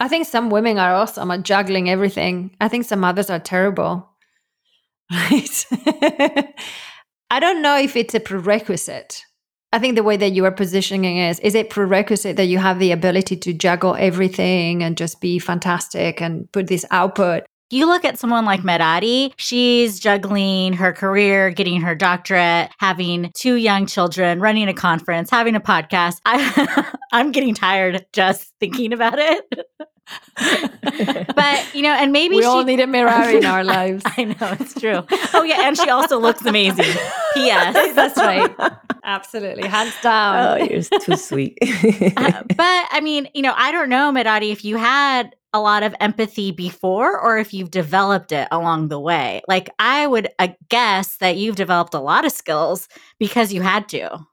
I 0.00 0.08
think 0.08 0.26
some 0.26 0.50
women 0.50 0.78
are 0.78 0.94
awesome 0.94 1.30
at 1.30 1.42
juggling 1.42 1.90
everything. 1.90 2.56
I 2.60 2.68
think 2.68 2.84
some 2.84 3.04
others 3.04 3.30
are 3.30 3.40
terrible. 3.40 4.08
Right? 5.10 5.64
I 7.30 7.40
don't 7.40 7.62
know 7.62 7.78
if 7.78 7.96
it's 7.96 8.14
a 8.14 8.20
prerequisite. 8.20 9.24
I 9.72 9.78
think 9.78 9.96
the 9.96 10.02
way 10.02 10.16
that 10.16 10.32
you 10.32 10.44
are 10.46 10.50
positioning 10.50 11.18
is 11.18 11.40
is 11.40 11.54
it 11.54 11.70
prerequisite 11.70 12.36
that 12.36 12.46
you 12.46 12.58
have 12.58 12.78
the 12.78 12.92
ability 12.92 13.36
to 13.36 13.52
juggle 13.52 13.96
everything 13.98 14.82
and 14.82 14.96
just 14.96 15.20
be 15.20 15.38
fantastic 15.38 16.22
and 16.22 16.50
put 16.52 16.68
this 16.68 16.86
output 16.90 17.44
you 17.70 17.86
look 17.86 18.04
at 18.04 18.18
someone 18.18 18.44
like 18.44 18.64
Merari, 18.64 19.32
she's 19.36 20.00
juggling 20.00 20.72
her 20.72 20.92
career, 20.92 21.50
getting 21.50 21.80
her 21.80 21.94
doctorate, 21.94 22.70
having 22.78 23.30
two 23.34 23.56
young 23.56 23.86
children, 23.86 24.40
running 24.40 24.68
a 24.68 24.74
conference, 24.74 25.30
having 25.30 25.54
a 25.54 25.60
podcast. 25.60 26.20
I, 26.24 26.92
I'm 27.12 27.32
getting 27.32 27.54
tired 27.54 28.06
just 28.12 28.52
thinking 28.60 28.92
about 28.92 29.18
it. 29.18 29.44
but 31.34 31.74
you 31.74 31.82
know, 31.82 31.92
and 31.92 32.12
maybe 32.12 32.36
we 32.36 32.42
she, 32.42 32.46
all 32.46 32.64
need 32.64 32.80
a 32.80 32.86
Merari 32.86 33.36
in 33.36 33.44
our 33.44 33.62
lives. 33.62 34.02
I 34.06 34.24
know 34.24 34.56
it's 34.58 34.72
true. 34.72 35.04
Oh 35.34 35.42
yeah, 35.42 35.68
and 35.68 35.76
she 35.76 35.90
also 35.90 36.18
looks 36.18 36.46
amazing. 36.46 36.96
P.S. 37.34 37.94
That's 37.94 38.16
right. 38.16 38.50
Absolutely, 39.04 39.68
hands 39.68 39.94
down. 40.02 40.60
Oh, 40.60 40.64
you're 40.64 40.82
too 40.82 41.16
sweet. 41.16 41.58
uh, 42.16 42.42
but 42.48 42.86
I 42.90 43.00
mean, 43.02 43.28
you 43.34 43.42
know, 43.42 43.52
I 43.54 43.70
don't 43.70 43.90
know, 43.90 44.10
Merari, 44.10 44.50
if 44.50 44.64
you 44.64 44.78
had 44.78 45.34
a 45.52 45.60
lot 45.60 45.82
of 45.82 45.94
empathy 46.00 46.50
before 46.50 47.18
or 47.18 47.38
if 47.38 47.54
you've 47.54 47.70
developed 47.70 48.32
it 48.32 48.48
along 48.50 48.88
the 48.88 49.00
way. 49.00 49.42
Like, 49.48 49.70
I 49.78 50.06
would 50.06 50.28
uh, 50.38 50.48
guess 50.68 51.16
that 51.16 51.36
you've 51.36 51.56
developed 51.56 51.94
a 51.94 52.00
lot 52.00 52.24
of 52.24 52.32
skills 52.32 52.88
because 53.18 53.52
you 53.52 53.62
had 53.62 53.88
to. 53.90 54.26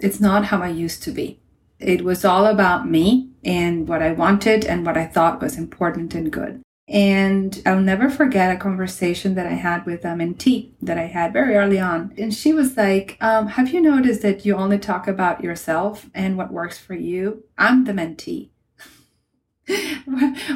It's 0.00 0.20
not 0.20 0.46
how 0.46 0.62
I 0.62 0.68
used 0.68 1.02
to 1.04 1.10
be. 1.10 1.40
It 1.78 2.02
was 2.02 2.24
all 2.24 2.46
about 2.46 2.88
me 2.88 3.30
and 3.44 3.86
what 3.86 4.02
I 4.02 4.12
wanted 4.12 4.64
and 4.64 4.86
what 4.86 4.96
I 4.96 5.06
thought 5.06 5.42
was 5.42 5.58
important 5.58 6.14
and 6.14 6.32
good. 6.32 6.62
And 6.86 7.62
I'll 7.64 7.80
never 7.80 8.10
forget 8.10 8.54
a 8.54 8.58
conversation 8.58 9.34
that 9.36 9.46
I 9.46 9.54
had 9.54 9.86
with 9.86 10.04
a 10.04 10.08
mentee 10.08 10.72
that 10.82 10.98
I 10.98 11.06
had 11.06 11.32
very 11.32 11.56
early 11.56 11.80
on. 11.80 12.12
And 12.18 12.34
she 12.34 12.52
was 12.52 12.76
like, 12.76 13.16
um, 13.20 13.48
Have 13.48 13.72
you 13.72 13.80
noticed 13.80 14.20
that 14.22 14.44
you 14.44 14.54
only 14.54 14.78
talk 14.78 15.08
about 15.08 15.42
yourself 15.42 16.10
and 16.14 16.36
what 16.36 16.52
works 16.52 16.78
for 16.78 16.94
you? 16.94 17.44
I'm 17.56 17.84
the 17.84 17.92
mentee. 17.92 18.50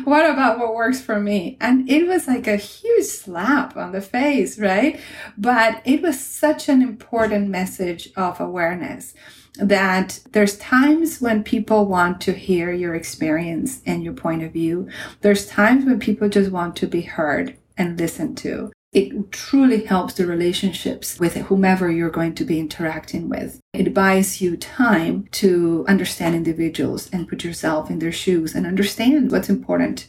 What 0.04 0.30
about 0.30 0.58
what 0.58 0.74
works 0.74 1.00
for 1.00 1.18
me? 1.20 1.56
And 1.60 1.88
it 1.88 2.06
was 2.06 2.26
like 2.26 2.46
a 2.46 2.56
huge 2.56 3.06
slap 3.06 3.76
on 3.76 3.92
the 3.92 4.00
face, 4.00 4.58
right? 4.58 5.00
But 5.36 5.82
it 5.84 6.02
was 6.02 6.20
such 6.20 6.68
an 6.68 6.82
important 6.82 7.48
message 7.48 8.10
of 8.16 8.40
awareness 8.40 9.14
that 9.58 10.20
there's 10.32 10.56
times 10.58 11.20
when 11.20 11.42
people 11.42 11.86
want 11.86 12.20
to 12.22 12.32
hear 12.32 12.72
your 12.72 12.94
experience 12.94 13.82
and 13.86 14.04
your 14.04 14.12
point 14.12 14.42
of 14.42 14.52
view. 14.52 14.88
There's 15.20 15.46
times 15.46 15.84
when 15.84 15.98
people 15.98 16.28
just 16.28 16.52
want 16.52 16.76
to 16.76 16.86
be 16.86 17.00
heard 17.02 17.56
and 17.76 17.98
listened 17.98 18.38
to 18.38 18.70
it 18.92 19.30
truly 19.32 19.84
helps 19.84 20.14
the 20.14 20.26
relationships 20.26 21.20
with 21.20 21.34
whomever 21.34 21.90
you're 21.90 22.08
going 22.08 22.34
to 22.34 22.44
be 22.44 22.58
interacting 22.58 23.28
with. 23.28 23.60
It 23.74 23.92
buys 23.92 24.40
you 24.40 24.56
time 24.56 25.28
to 25.32 25.84
understand 25.86 26.34
individuals 26.34 27.10
and 27.12 27.28
put 27.28 27.44
yourself 27.44 27.90
in 27.90 27.98
their 27.98 28.12
shoes 28.12 28.54
and 28.54 28.66
understand 28.66 29.30
what's 29.30 29.50
important. 29.50 30.08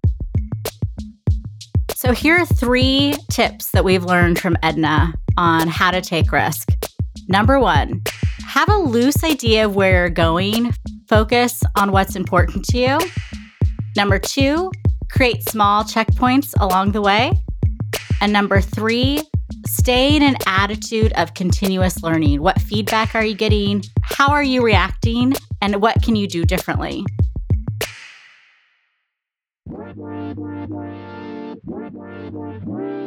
So, 1.94 2.14
here 2.14 2.38
are 2.38 2.46
three 2.46 3.16
tips 3.30 3.72
that 3.72 3.84
we've 3.84 4.06
learned 4.06 4.40
from 4.40 4.56
Edna 4.64 5.14
on 5.38 5.68
how 5.68 5.92
to 5.92 6.00
take 6.00 6.32
risk. 6.32 6.70
Number 7.28 7.60
one, 7.60 8.02
have 8.48 8.70
a 8.70 8.78
loose 8.78 9.24
idea 9.26 9.66
of 9.66 9.76
where 9.76 9.92
you're 9.92 10.10
going, 10.10 10.74
focus 11.10 11.62
on 11.76 11.92
what's 11.92 12.16
important 12.16 12.64
to 12.70 12.78
you. 12.78 13.00
Number 13.98 14.18
two, 14.18 14.72
create 15.12 15.48
small 15.50 15.84
checkpoints 15.84 16.54
along 16.62 16.94
the 16.94 17.02
way. 17.02 17.34
And 18.22 18.34
number 18.34 18.62
three, 18.62 19.22
stay 19.66 20.16
in 20.16 20.24
an 20.24 20.36
attitude 20.46 21.14
of 21.14 21.34
continuous 21.34 22.04
learning. 22.04 22.42
What 22.42 22.62
feedback 22.62 23.16
are 23.16 23.24
you 23.24 23.36
getting? 23.36 23.84
How 24.02 24.30
are 24.32 24.44
you 24.44 24.62
reacting? 24.62 25.34
And 25.62 25.82
what 25.82 26.02
can 26.04 26.16
you 26.16 26.28
do 26.28 26.44
differently? 26.44 27.06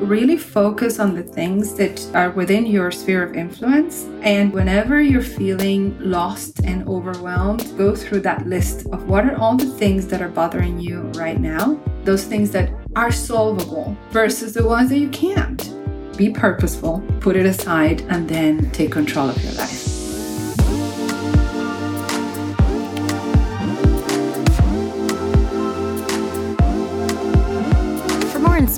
Really 0.03 0.37
focus 0.37 0.99
on 0.99 1.15
the 1.15 1.23
things 1.23 1.75
that 1.75 2.05
are 2.15 2.31
within 2.31 2.67
your 2.67 2.91
sphere 2.91 3.23
of 3.23 3.35
influence. 3.35 4.05
And 4.23 4.53
whenever 4.53 5.01
you're 5.01 5.23
feeling 5.23 5.97
lost 5.99 6.61
and 6.65 6.87
overwhelmed, 6.89 7.77
go 7.79 7.95
through 7.95 8.21
that 8.21 8.47
list 8.47 8.87
of 8.93 9.09
what 9.09 9.25
are 9.25 9.37
all 9.37 9.57
the 9.57 9.67
things 9.67 10.07
that 10.09 10.23
are 10.23 10.29
bothering 10.29 10.79
you 10.79 11.03
right 11.15 11.41
now, 11.41 11.81
those 12.05 12.25
things 12.25 12.51
that 12.51 12.73
are 12.97 13.13
solvable 13.13 13.97
versus 14.11 14.55
the 14.55 14.67
ones 14.67 14.91
that 14.91 14.99
you 14.99 15.09
can't. 15.11 15.73
Be 16.17 16.31
purposeful, 16.31 17.03
put 17.21 17.37
it 17.37 17.47
aside, 17.47 18.03
and 18.03 18.29
then 18.29 18.71
take 18.73 18.93
control 18.93 19.31
of 19.31 19.43
your 19.43 19.53
life. 19.55 19.92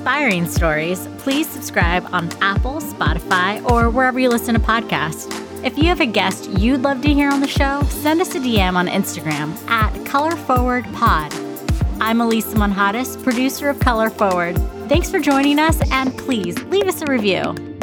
Inspiring 0.04 0.46
stories, 0.46 1.08
please 1.16 1.48
subscribe 1.48 2.06
on 2.12 2.30
Apple, 2.42 2.74
Spotify, 2.74 3.64
or 3.70 3.88
wherever 3.88 4.20
you 4.20 4.28
listen 4.28 4.52
to 4.52 4.60
podcasts. 4.60 5.32
If 5.64 5.78
you 5.78 5.84
have 5.84 6.02
a 6.02 6.04
guest 6.04 6.50
you'd 6.50 6.82
love 6.82 7.00
to 7.00 7.14
hear 7.14 7.30
on 7.30 7.40
the 7.40 7.48
show, 7.48 7.80
send 7.84 8.20
us 8.20 8.34
a 8.34 8.38
DM 8.38 8.74
on 8.74 8.86
Instagram 8.86 9.56
at 9.70 9.94
ColorForwardPod. 10.04 12.02
I'm 12.02 12.20
Elisa 12.20 12.54
Monjadas, 12.54 13.22
producer 13.24 13.70
of 13.70 13.80
Color 13.80 14.10
Forward. 14.10 14.58
Thanks 14.90 15.10
for 15.10 15.20
joining 15.20 15.58
us, 15.58 15.80
and 15.90 16.14
please 16.18 16.62
leave 16.64 16.86
us 16.86 17.00
a 17.00 17.06
review. 17.06 17.73